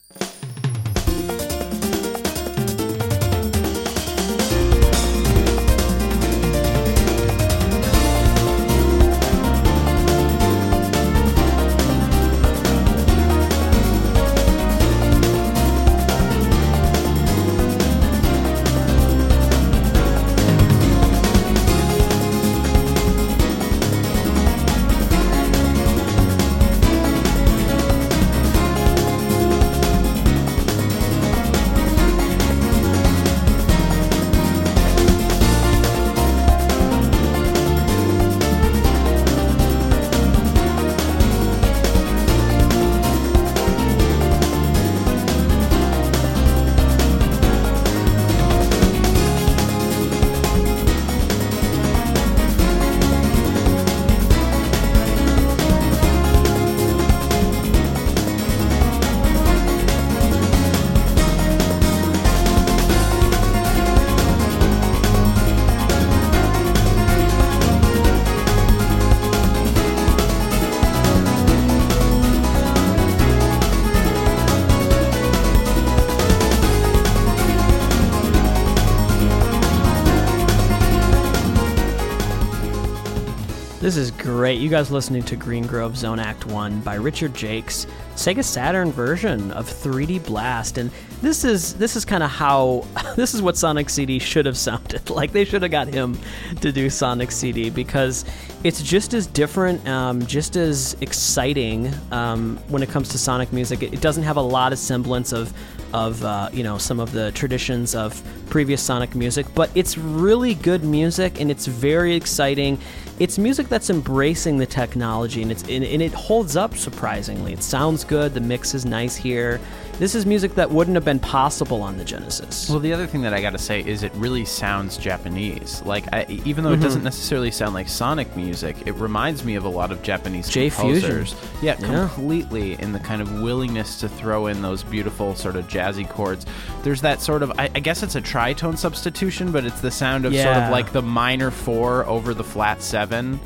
[84.40, 88.90] Right, you guys listening to Green Grove Zone Act 1 by Richard Jakes, Sega Saturn
[88.90, 90.78] version of 3D Blast.
[90.78, 90.90] And
[91.20, 92.86] this is this is kind of how
[93.16, 95.10] this is what Sonic CD should have sounded.
[95.20, 96.18] Like they should have got him
[96.60, 98.24] to do Sonic CD because
[98.64, 103.82] it's just as different, um, just as exciting um, when it comes to Sonic music.
[103.82, 105.52] It, it doesn't have a lot of semblance of
[105.92, 110.54] of uh, you know some of the traditions of previous Sonic music, but it's really
[110.54, 112.78] good music and it's very exciting.
[113.20, 117.52] It's music that's embracing the technology and it's and, and it holds up surprisingly.
[117.52, 118.32] It sounds good.
[118.32, 119.60] The mix is nice here.
[120.00, 122.70] This is music that wouldn't have been possible on the Genesis.
[122.70, 125.82] Well, the other thing that I got to say is it really sounds Japanese.
[125.84, 126.82] Like, I, even though it Mm-hmm.
[126.84, 131.02] doesn't necessarily sound like Sonic music, it reminds me of a lot of Japanese J-Fusion.
[131.10, 131.34] composers.
[131.60, 131.86] Yeah, Yeah.
[132.08, 132.80] completely.
[132.80, 136.46] In the kind of willingness to throw in those beautiful sort of jazzy chords.
[136.82, 140.24] There's that sort of, I, I guess it's a tritone substitution, but it's the sound
[140.24, 143.38] of sort of like the minor four over the flat seven.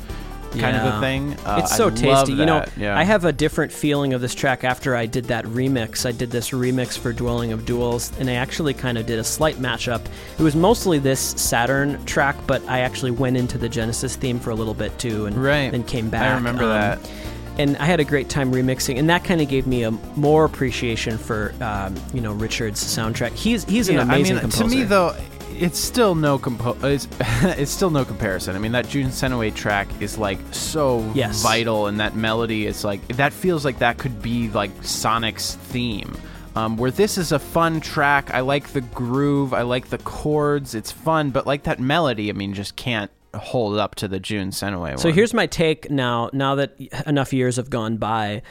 [0.59, 1.33] Kind of a thing.
[1.45, 2.33] Uh, it's I so love tasty.
[2.33, 2.97] You know, yeah.
[2.97, 6.05] I have a different feeling of this track after I did that remix.
[6.05, 9.23] I did this remix for Dwelling of Duels, and I actually kind of did a
[9.23, 10.05] slight mashup.
[10.39, 14.49] It was mostly this Saturn track, but I actually went into the Genesis theme for
[14.51, 15.71] a little bit too, and Right.
[15.71, 16.31] then came back.
[16.31, 16.99] I remember Um, that.
[17.57, 20.43] And I had a great time remixing, and that kind of gave me a more
[20.43, 23.31] appreciation for um, you know Richard's soundtrack.
[23.33, 24.63] He's he's an Yeah, amazing I mean, composer.
[24.63, 25.15] to me though,
[25.61, 28.55] it's still no compo- it's, it's still no comparison.
[28.55, 31.41] I mean, that Jun Senoue track is like so Yes.
[31.41, 36.15] vital, and that melody is like that feels like that could be like Sonic's theme.
[36.55, 40.73] Um, where this is a fun track, I like the groove, I like the chords,
[40.73, 44.51] it's fun, but like that melody, I mean, just can't hold up to the Jun
[44.51, 45.15] Senoue So one.
[45.15, 46.29] here's my take now.
[46.31, 48.41] Now that enough years have gone by,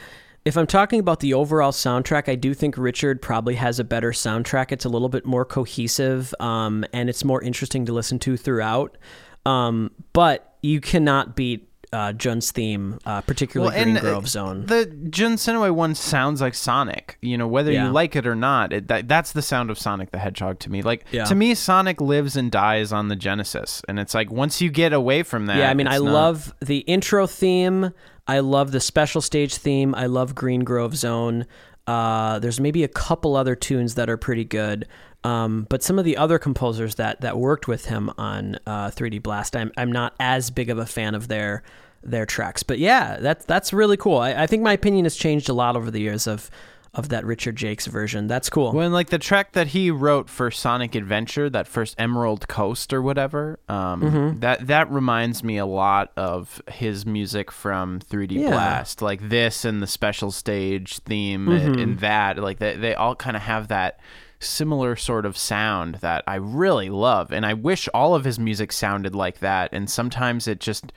[0.45, 4.11] if I'm talking about the overall soundtrack, I do think Richard probably has a better
[4.11, 4.71] soundtrack.
[4.71, 8.97] It's a little bit more cohesive, um, and it's more interesting to listen to throughout.
[9.45, 14.65] Um, but you cannot beat uh, Jun's theme, uh, particularly Green uh, Grove Zone.
[14.65, 17.17] The Jun Senoue one sounds like Sonic.
[17.21, 17.85] You know, whether Yeah.
[17.87, 20.69] you like it or not, it, that, that's the sound of Sonic the Hedgehog to
[20.71, 20.81] me.
[20.81, 21.23] Like Yeah.
[21.25, 24.91] to me, Sonic lives and dies on the Genesis, and it's like once you get
[24.93, 27.91] away from that, yeah, I mean, I not- love the intro theme.
[28.27, 29.93] I love the special stage theme.
[29.95, 31.45] I love Green Grove Zone.
[31.87, 34.87] Uh, there's maybe a couple other tunes that are pretty good.
[35.23, 39.21] Um, but some of the other composers that, that worked with him on uh, 3D
[39.23, 41.63] Blast, I'm, I'm not as big of a fan of their
[42.03, 42.61] their tracks.
[42.61, 44.17] But yeah, that's that's really cool.
[44.17, 46.51] I, I think my opinion has changed a lot over the years of
[46.95, 48.27] of that Richard Jakes version.
[48.27, 48.71] That's cool.
[48.71, 53.01] When like the track that he wrote for Sonic Adventure, that first Emerald Coast or
[53.01, 54.39] whatever, um, Mm-hmm.
[54.39, 58.49] that that reminds me a lot of his music from 3D Yeah.
[58.51, 61.79] Blast, like this and the special stage theme Mm-hmm.
[61.79, 63.99] and that, like they they all kind of have that
[64.39, 68.71] similar sort of sound that I really love, and I wish all of his music
[68.71, 69.69] sounded like that.
[69.73, 70.91] And sometimes it just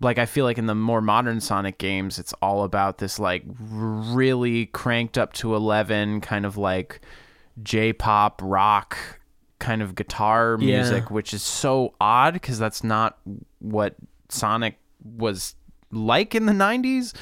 [0.00, 3.42] like I feel like in the more modern Sonic games, it's all about this like
[3.58, 7.00] really cranked up to eleven kind of like
[7.62, 8.96] J-pop rock
[9.58, 10.78] kind of guitar Yeah.
[10.80, 13.18] music, which is so odd because that's not
[13.58, 13.94] what
[14.30, 14.78] Sonic
[15.16, 15.54] was
[15.90, 17.14] like in the '90s.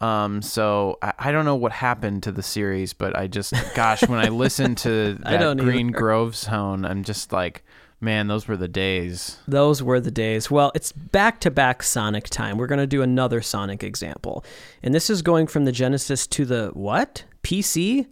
[0.00, 4.06] Um, so I, I don't know what happened to the series, but I just, gosh,
[4.06, 5.98] when I listen to that Green either.
[5.98, 7.64] Grove Zone, I'm just like,
[8.00, 9.38] man, those were the days.
[9.46, 10.50] Those were the days.
[10.50, 12.58] Well, it's back to back Sonic time.
[12.58, 14.44] We're going to do another Sonic example.
[14.82, 17.24] And this is going from the Genesis to the what?
[17.42, 18.06] PC?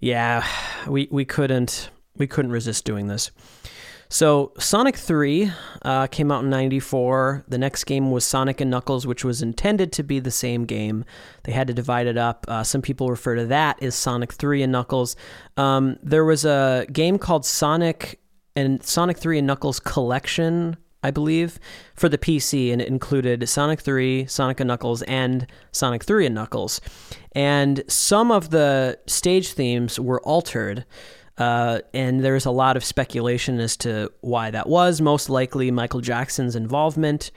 [0.00, 0.46] Yeah,
[0.86, 3.30] we, we couldn't we couldn't resist doing this.
[4.08, 5.50] So Sonic 3
[5.82, 7.44] uh, came out in 94.
[7.48, 11.04] The next game was Sonic and Knuckles, which was intended to be the same game.
[11.42, 12.44] They had to divide it up.
[12.46, 15.16] Uh, some people refer to that as Sonic 3 and Knuckles.
[15.56, 18.20] Um, there was a game called Sonic
[18.56, 21.58] and Sonic 3 and Knuckles Collection, I believe,
[21.94, 26.34] for the PC, and it included Sonic 3, Sonic and Knuckles, and Sonic 3 and
[26.34, 26.80] Knuckles.
[27.32, 30.84] And some of the stage themes were altered.
[31.36, 35.00] Uh, and there's a lot of speculation as to why that was.
[35.00, 37.32] Most likely, Michael Jackson's involvement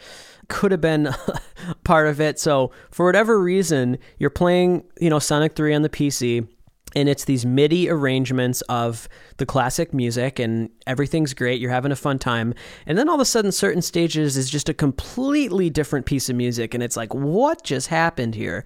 [0.49, 1.09] could have been
[1.83, 2.39] part of it.
[2.39, 6.47] So, for whatever reason, you're playing, you know, Sonic 3 on the PC,
[6.95, 9.07] and it's these MIDI arrangements of
[9.37, 11.59] the classic music, and everything's great.
[11.59, 12.53] You're having a fun time.
[12.85, 16.35] And then all of a sudden, certain stages is just a completely different piece of
[16.35, 18.63] music, and it's like, what just happened here?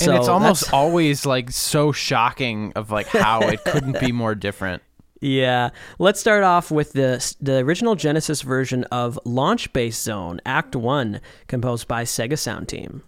[0.00, 4.82] and it's almost always like so shocking of like how it couldn't be more different.
[5.20, 5.70] Yeah.
[5.98, 11.20] Let's start off with the the original Genesis version of Launch Base Zone Act 1
[11.46, 13.02] composed by Sega Sound Team.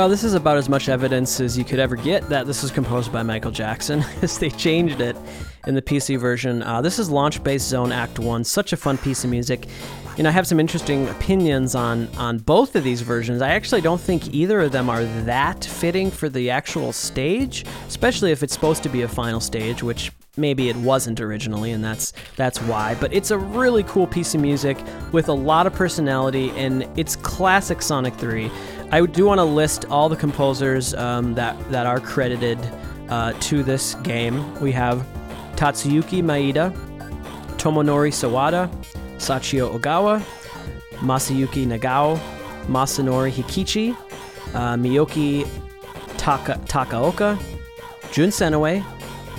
[0.00, 2.70] Well, this is about as much evidence as you could ever get that this was
[2.70, 5.14] composed by Michael Jackson, as they changed it
[5.66, 6.62] in the PC version.
[6.62, 9.66] Uh, this is Launch Base Zone Act 1, such a fun piece of music.
[10.16, 13.42] Know, I have some interesting opinions on, on both of these versions.
[13.42, 18.32] I actually don't think either of them are that fitting for the actual stage, especially
[18.32, 22.12] if it's supposed to be a final stage, which maybe it wasn't originally and that's
[22.36, 24.78] that's why but it's a really cool piece of music
[25.10, 28.48] with a lot of personality and it's classic sonic 3
[28.92, 32.58] i do want to list all the composers um, that that are credited
[33.08, 35.04] uh, to this game we have
[35.56, 36.72] tatsuyuki maeda
[37.56, 38.68] tomonori sawada
[39.18, 40.20] sachio ogawa
[41.02, 42.18] masayuki nagao
[42.68, 43.94] masanori hikichi
[44.54, 45.46] uh, miyoki
[46.16, 47.38] Taka- takaoka
[48.12, 48.84] Jun Senoue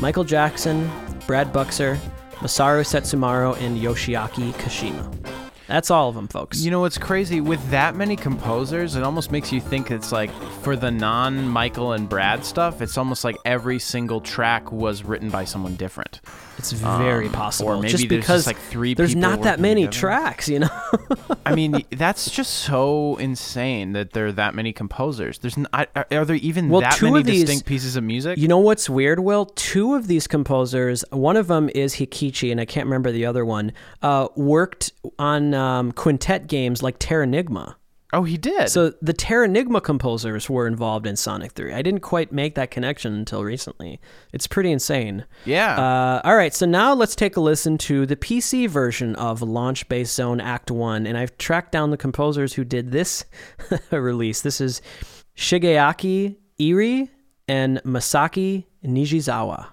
[0.02, 0.90] Michael Jackson,
[1.28, 2.00] Brad Buxer,
[2.40, 5.06] Masaru Setsumaru, and Yoshiaki Kashima.
[5.72, 6.62] That's all of them, folks.
[6.62, 7.40] You know what's crazy?
[7.40, 10.30] With that many composers, it almost makes you think it's like
[10.64, 15.30] for the non Michael and Brad stuff, it's almost like every single track was written
[15.30, 16.20] by someone different.
[16.62, 17.72] It's very Um, possible.
[17.72, 19.98] or maybe just there's just, because like, three there's not that many together.
[20.00, 20.70] tracks, you know.
[21.46, 25.40] I mean, that's just so insane that there are that many composers.
[25.40, 28.38] There's n- are, are there even Well, that many these- distinct pieces of music?
[28.38, 29.46] You know what's weird, Will?
[29.48, 33.44] Two of these composers, one of them is Hikichi, and I can't remember the other
[33.44, 33.72] one,
[34.04, 37.76] uh, worked on um, quintet games like Terranigma.
[38.14, 38.70] Oh, he did.
[38.70, 41.74] So the Terranigma composers were involved in Sonic 3.
[41.74, 44.00] I didn't quite make that connection until recently.
[44.34, 45.26] It's pretty insane.
[45.46, 45.80] yeah.
[45.80, 49.88] Uh, all right, so now let's take a listen to the PC version of Launch
[49.90, 51.06] Base Zone Act 1.
[51.08, 53.26] And I've tracked down the composers who did this
[53.92, 54.42] release.
[54.42, 54.82] This is
[55.36, 57.10] Shigeaki Iri
[57.48, 59.68] and Masaki Nijizawa.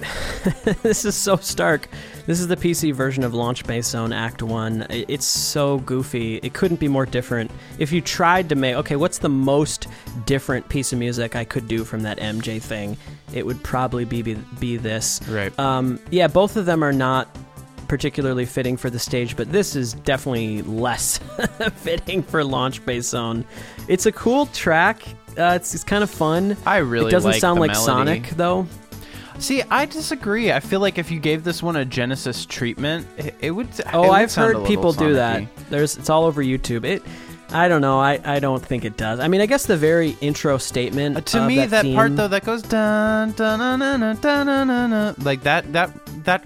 [0.00, 0.76] Right.
[0.82, 1.88] this is so stark.
[2.26, 4.86] This is the PC version of Launch Base Zone Act 1.
[4.90, 6.36] It's so goofy.
[6.36, 7.50] It couldn't be more different.
[7.78, 9.86] If you tried to make, okay, what's the most
[10.24, 12.96] different piece of music I could do from that MJ thing?
[13.32, 15.20] It would probably be be, be this.
[15.28, 15.56] right.
[15.58, 17.28] Um, yeah, both of them are not
[17.88, 21.18] particularly fitting for the stage, but this is definitely less
[21.76, 23.44] fitting for Launch Base Zone.
[23.88, 25.02] It's a cool track.
[25.38, 26.56] Uh, it's, it's kind of fun.
[26.66, 27.86] I really it doesn't like sound like melody.
[27.86, 28.66] Sonic though.
[29.38, 30.50] See, I disagree.
[30.52, 33.68] I feel like if you gave this one a Genesis treatment, it, it would.
[33.92, 35.08] Oh, it would I've heard people Sonic-y.
[35.08, 35.70] do that.
[35.70, 36.84] There's, it's all over YouTube.
[36.84, 37.02] It.
[37.50, 38.00] I don't know.
[38.00, 39.20] I, I don't think it does.
[39.20, 41.16] I mean, I guess the very intro statement.
[41.16, 44.46] Uh, to me, that, that theme, part though, that goes dun dun dun dun dun
[44.46, 45.92] dun dun, dun like that that
[46.24, 46.44] that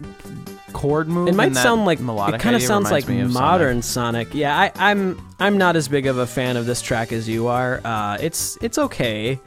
[0.75, 1.29] chord move.
[1.29, 2.41] It might sound like melodic.
[2.41, 4.29] It kind of sounds like modern Sonic.
[4.29, 4.35] Sonic.
[4.35, 7.47] Yeah, I, I'm I'm not as big of a fan of this track as you
[7.47, 7.81] are.
[7.83, 9.41] Uh, it's it's okay.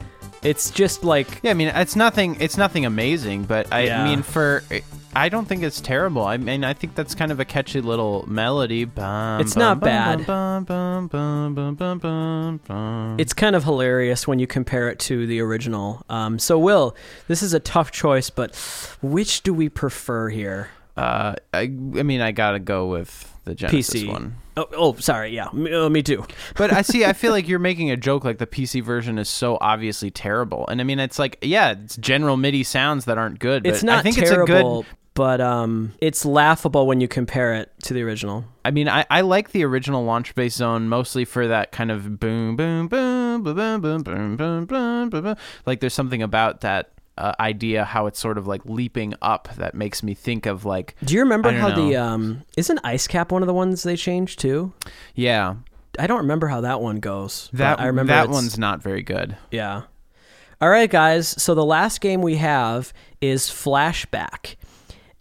[0.44, 2.36] It's just like Yeah, I mean, it's nothing.
[2.40, 4.04] It's nothing amazing, but I Yeah.
[4.04, 4.62] mean, for
[5.16, 6.24] I don't think it's terrible.
[6.26, 8.84] I mean, I think that's kind of a catchy little melody.
[8.84, 10.26] Bum, It's bum, not bum, bad.
[10.26, 13.16] Bum, bum, bum, bum, bum, bum, bum.
[13.18, 16.02] it's kind of hilarious when you compare it to the original.
[16.10, 16.96] Um, so Will,
[17.28, 18.54] this is a tough choice, but
[19.02, 20.68] which do we prefer here?
[20.96, 21.66] Uh, I, I
[22.02, 24.08] mean, I gotta go with the Genesis PC.
[24.08, 24.36] one.
[24.56, 25.34] Oh, oh sorry.
[25.34, 26.24] Yeah, me, uh, me too.
[26.56, 27.04] But I see.
[27.04, 28.24] I feel like you're making a joke.
[28.24, 31.96] Like the PC version is so obviously terrible, and I mean, it's like, yeah, it's
[31.96, 33.64] general MIDI sounds that aren't good.
[33.64, 34.96] But It's not I think terrible, it's a good.
[35.14, 38.44] but um, it's laughable when you compare it to the original.
[38.64, 42.18] I mean, I, I like the original launch base zone mostly for that kind of
[42.18, 45.36] boom, boom, boom, boom, boom, boom, boom, boom, boom, boom, boom.
[45.66, 49.74] Like, there's something about that uh, idea how it's sort of like leaping up that
[49.74, 53.42] makes me think of like, Do you remember how the um isn't Ice Cap one
[53.42, 54.72] of the ones they changed too?
[55.14, 55.54] yeah,
[55.98, 57.48] I don't remember how that one goes.
[57.52, 59.36] that I remember that one's not very good.
[59.50, 59.82] yeah.
[60.60, 61.28] All right, guys.
[61.42, 64.56] So the last game we have is Flashback.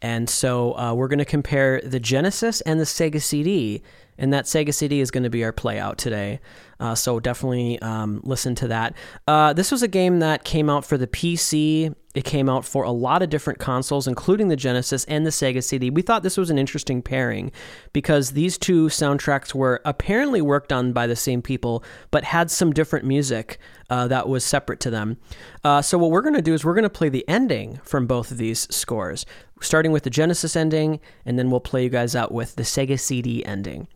[0.01, 3.81] And so uh, we're going to compare the Genesis and the Sega CD.
[4.17, 6.39] And that Sega CD is going to be our play out today.
[6.83, 8.93] Uh, so definitely um, listen to that.
[9.25, 11.95] Uh, this was a game that came out for the PC.
[12.13, 15.63] It came out for a lot of different consoles, including the Genesis and the Sega
[15.63, 15.89] CD.
[15.89, 17.53] We thought this was an interesting pairing
[17.93, 22.73] because these two soundtracks were apparently worked on by the same people, but had some
[22.73, 25.15] different music uh, that was separate to them.
[25.63, 28.07] Uh, so, what we're going to do is we're going to play the ending from
[28.07, 29.25] both of these scores,
[29.61, 32.99] starting with the Genesis ending, and then we'll play you guys out with the Sega
[32.99, 33.87] CD ending.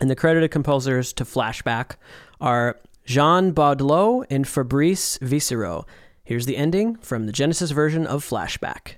[0.00, 1.92] And the credited composers to Flashback
[2.40, 5.84] are Jean Baudlot and Fabrice Visserot.
[6.24, 8.96] Here's the ending from the Genesis version of Flashback.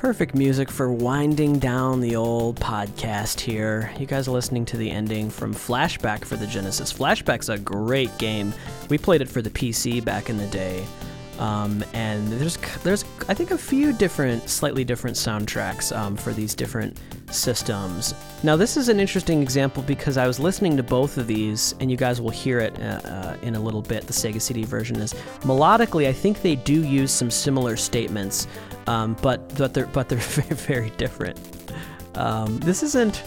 [0.00, 3.92] Perfect music for winding down the old podcast here.
[3.98, 6.90] You guys are listening to the ending from Flashback for the Genesis.
[6.90, 8.54] Flashback's a great game.
[8.88, 10.86] We played it for the PC back in the day.
[11.38, 16.54] Um, and there's there's I think a few different, slightly different soundtracks um, for these
[16.54, 16.98] different
[17.30, 18.14] systems.
[18.42, 21.90] Now this is an interesting example because I was listening to both of these, and
[21.90, 24.06] you guys will hear it uh, uh, in a little bit.
[24.06, 28.46] The Sega CD version is melodically, I think they do use some similar statements,
[28.86, 31.38] um, but but they're but they're very, very different.
[32.14, 33.22] Um, this isn't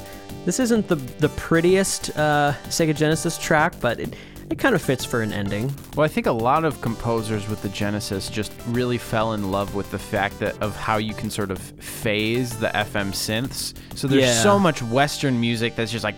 [0.45, 4.15] this isn't the the prettiest uh, Sega Genesis track, but it
[4.49, 5.73] it kind of fits for an ending.
[5.95, 9.73] Well, I think a lot of composers with the Genesis just really fell in love
[9.73, 13.73] with the fact that of how you can sort of phase the FM synths.
[13.95, 14.43] So there's Yeah.
[14.43, 16.15] so much Western music that's just like.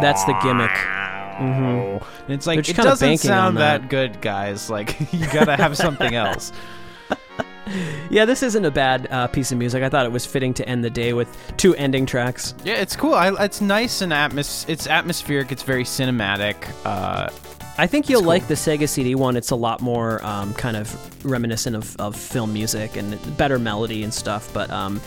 [0.00, 0.70] That's the gimmick.
[1.38, 3.82] And it's like it doesn't sound that.
[3.82, 3.90] that.
[3.90, 4.70] good, guys.
[4.70, 6.52] Like you gotta have something else.
[8.10, 9.82] Yeah, this isn't a bad uh, piece of music.
[9.82, 12.54] I thought it was fitting to end the day with two ending tracks.
[12.62, 13.14] Yeah, it's cool.
[13.14, 14.68] I, it's nice and atmos.
[14.68, 15.50] It's atmospheric.
[15.50, 16.54] It's very cinematic.
[16.84, 17.30] Uh,
[17.76, 18.28] I think you'll cool.
[18.28, 19.36] like the Sega CD one.
[19.36, 24.04] It's a lot more um, kind of reminiscent of, of film music and better melody
[24.04, 24.52] and stuff.
[24.54, 25.00] But um,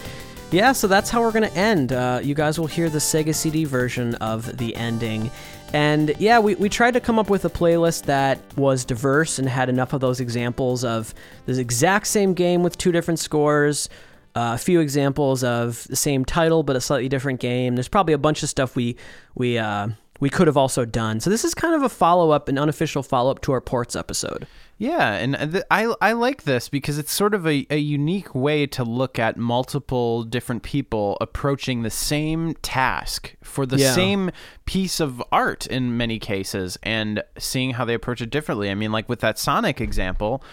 [0.52, 1.94] yeah, so that's how we're going to end.
[1.94, 5.32] Uh, you guys will hear the Sega CD version of the ending.
[5.74, 9.50] And yeah, we, we tried to come up with a playlist that was diverse and
[9.50, 11.14] had enough of those examples of
[11.46, 13.90] the exact same game with two different scores.
[14.36, 17.76] Uh, a few examples of the same title but a slightly different game.
[17.76, 18.96] There's probably a bunch of stuff we
[19.34, 19.90] we uh,
[20.20, 21.20] we could have also done.
[21.20, 23.96] So this is kind of a follow up, an unofficial follow up to our ports
[23.96, 24.48] episode.
[24.80, 28.68] Yeah, and th- I I like this because it's sort of a, a unique way
[28.68, 33.94] to look at multiple different people approaching the same task for the Yeah.
[33.94, 34.30] same
[34.66, 38.70] piece of art in many cases and seeing how they approach it differently.
[38.70, 40.44] I mean, like with that Sonic example,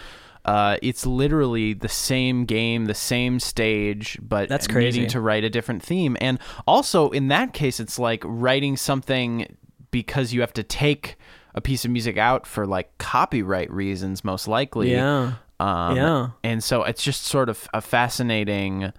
[0.45, 4.99] uh, it's literally the same game, the same stage, but That's crazy.
[4.99, 6.15] needing to write a different theme.
[6.21, 9.57] And also in that case, it's like writing something
[9.91, 11.15] because you have to take
[11.55, 14.91] a piece of music out for like copyright reasons, most likely.
[14.91, 15.33] Yeah.
[15.59, 16.27] Um, Yeah.
[16.43, 18.93] And so it's just sort of a fascinating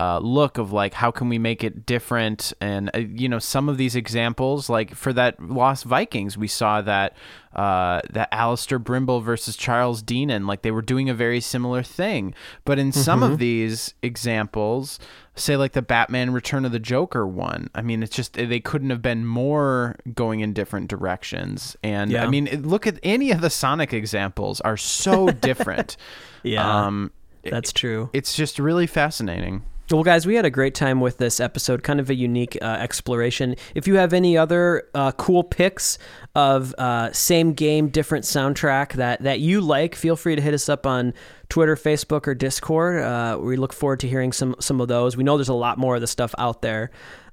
[0.00, 3.68] uh, look of like how can we make it different and uh, you know some
[3.68, 7.16] of these examples like for that Lost Vikings we saw that
[7.56, 12.32] uh, that Allister Brimble versus Charles Deenen like they were doing a very similar thing
[12.64, 13.32] but in some Mm-hmm.
[13.32, 15.00] of these examples
[15.34, 18.90] say like the Batman Return of the Joker one I mean it's just they couldn't
[18.90, 23.50] have been more going in different directions and I mean look at any of the
[23.50, 25.96] Sonic examples are so different
[26.44, 26.86] Yeah.
[26.86, 27.10] um
[27.42, 28.10] That's true.
[28.12, 29.64] it's just really fascinating.
[29.90, 32.66] Well, guys, we had a great time with this episode, kind of a unique uh,
[32.66, 33.56] exploration.
[33.74, 35.96] If you have any other uh, cool picks
[36.34, 40.68] of uh, same game, different soundtrack that, that you like, feel free to hit us
[40.68, 41.14] up on
[41.48, 43.02] Twitter, Facebook, or Discord.
[43.02, 45.16] Uh, we look forward to hearing some, some of those.
[45.16, 46.90] We know there's a lot more of the stuff out there.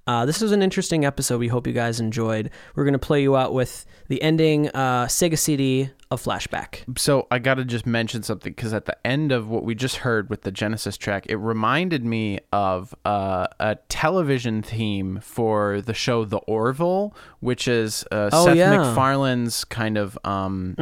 [0.07, 1.40] Uh, this was an interesting episode.
[1.40, 2.52] We hope you guys enjoyed.
[2.76, 6.84] We're going to play you out with the ending uh, Sega CD of Flashback.
[6.99, 9.98] So I got to just mention something because at the end of what we just
[9.98, 15.95] heard with the Genesis track, it reminded me of uh, a television theme for the
[15.95, 18.77] show The Orville, which is uh, Oh, Seth yeah.
[18.77, 20.76] MacFarlane's kind of, um,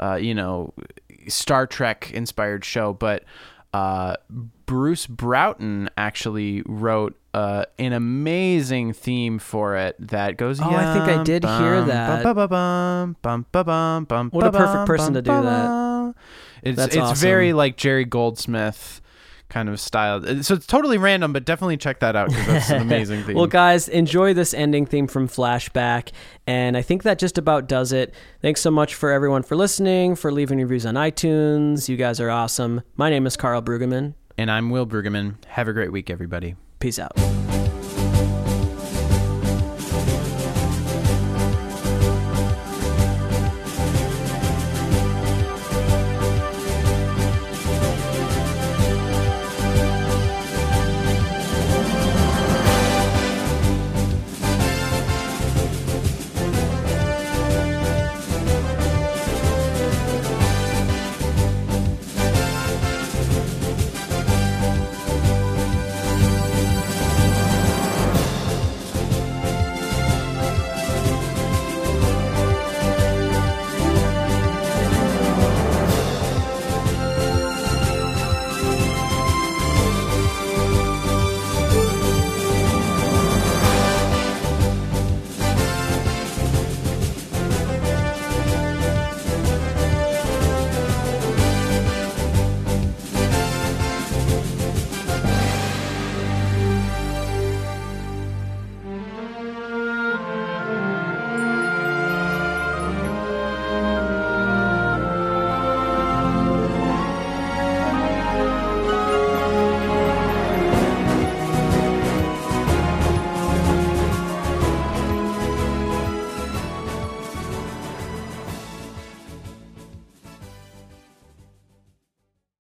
[0.00, 0.74] uh, you know,
[1.28, 2.92] Star Trek inspired show.
[2.94, 3.22] But
[3.72, 4.16] uh,
[4.70, 10.60] Bruce Broughton actually wrote uh, an amazing theme for it that goes.
[10.60, 12.22] Oh, I think I did hear that.
[12.22, 16.14] bum, bum, bum, bum, bum, bum, What a perfect bum, person to do bum, that.
[16.62, 17.20] It's That's it's awesome.
[17.20, 19.00] very like Jerry Goldsmith
[19.48, 20.22] kind of style.
[20.44, 23.34] So it's totally random, but definitely check that out because that's an amazing theme.
[23.34, 26.12] Well, guys, enjoy this ending theme from Flashback.
[26.46, 28.14] And I think that just about does it.
[28.40, 31.88] Thanks so much for everyone for listening, for leaving reviews on iTunes.
[31.88, 32.82] You guys are awesome.
[32.94, 34.14] My name is Karl Brueggemann.
[34.40, 35.34] And I'm Will Brueggemann.
[35.48, 36.56] Have a great week, everybody.
[36.78, 37.12] Peace out.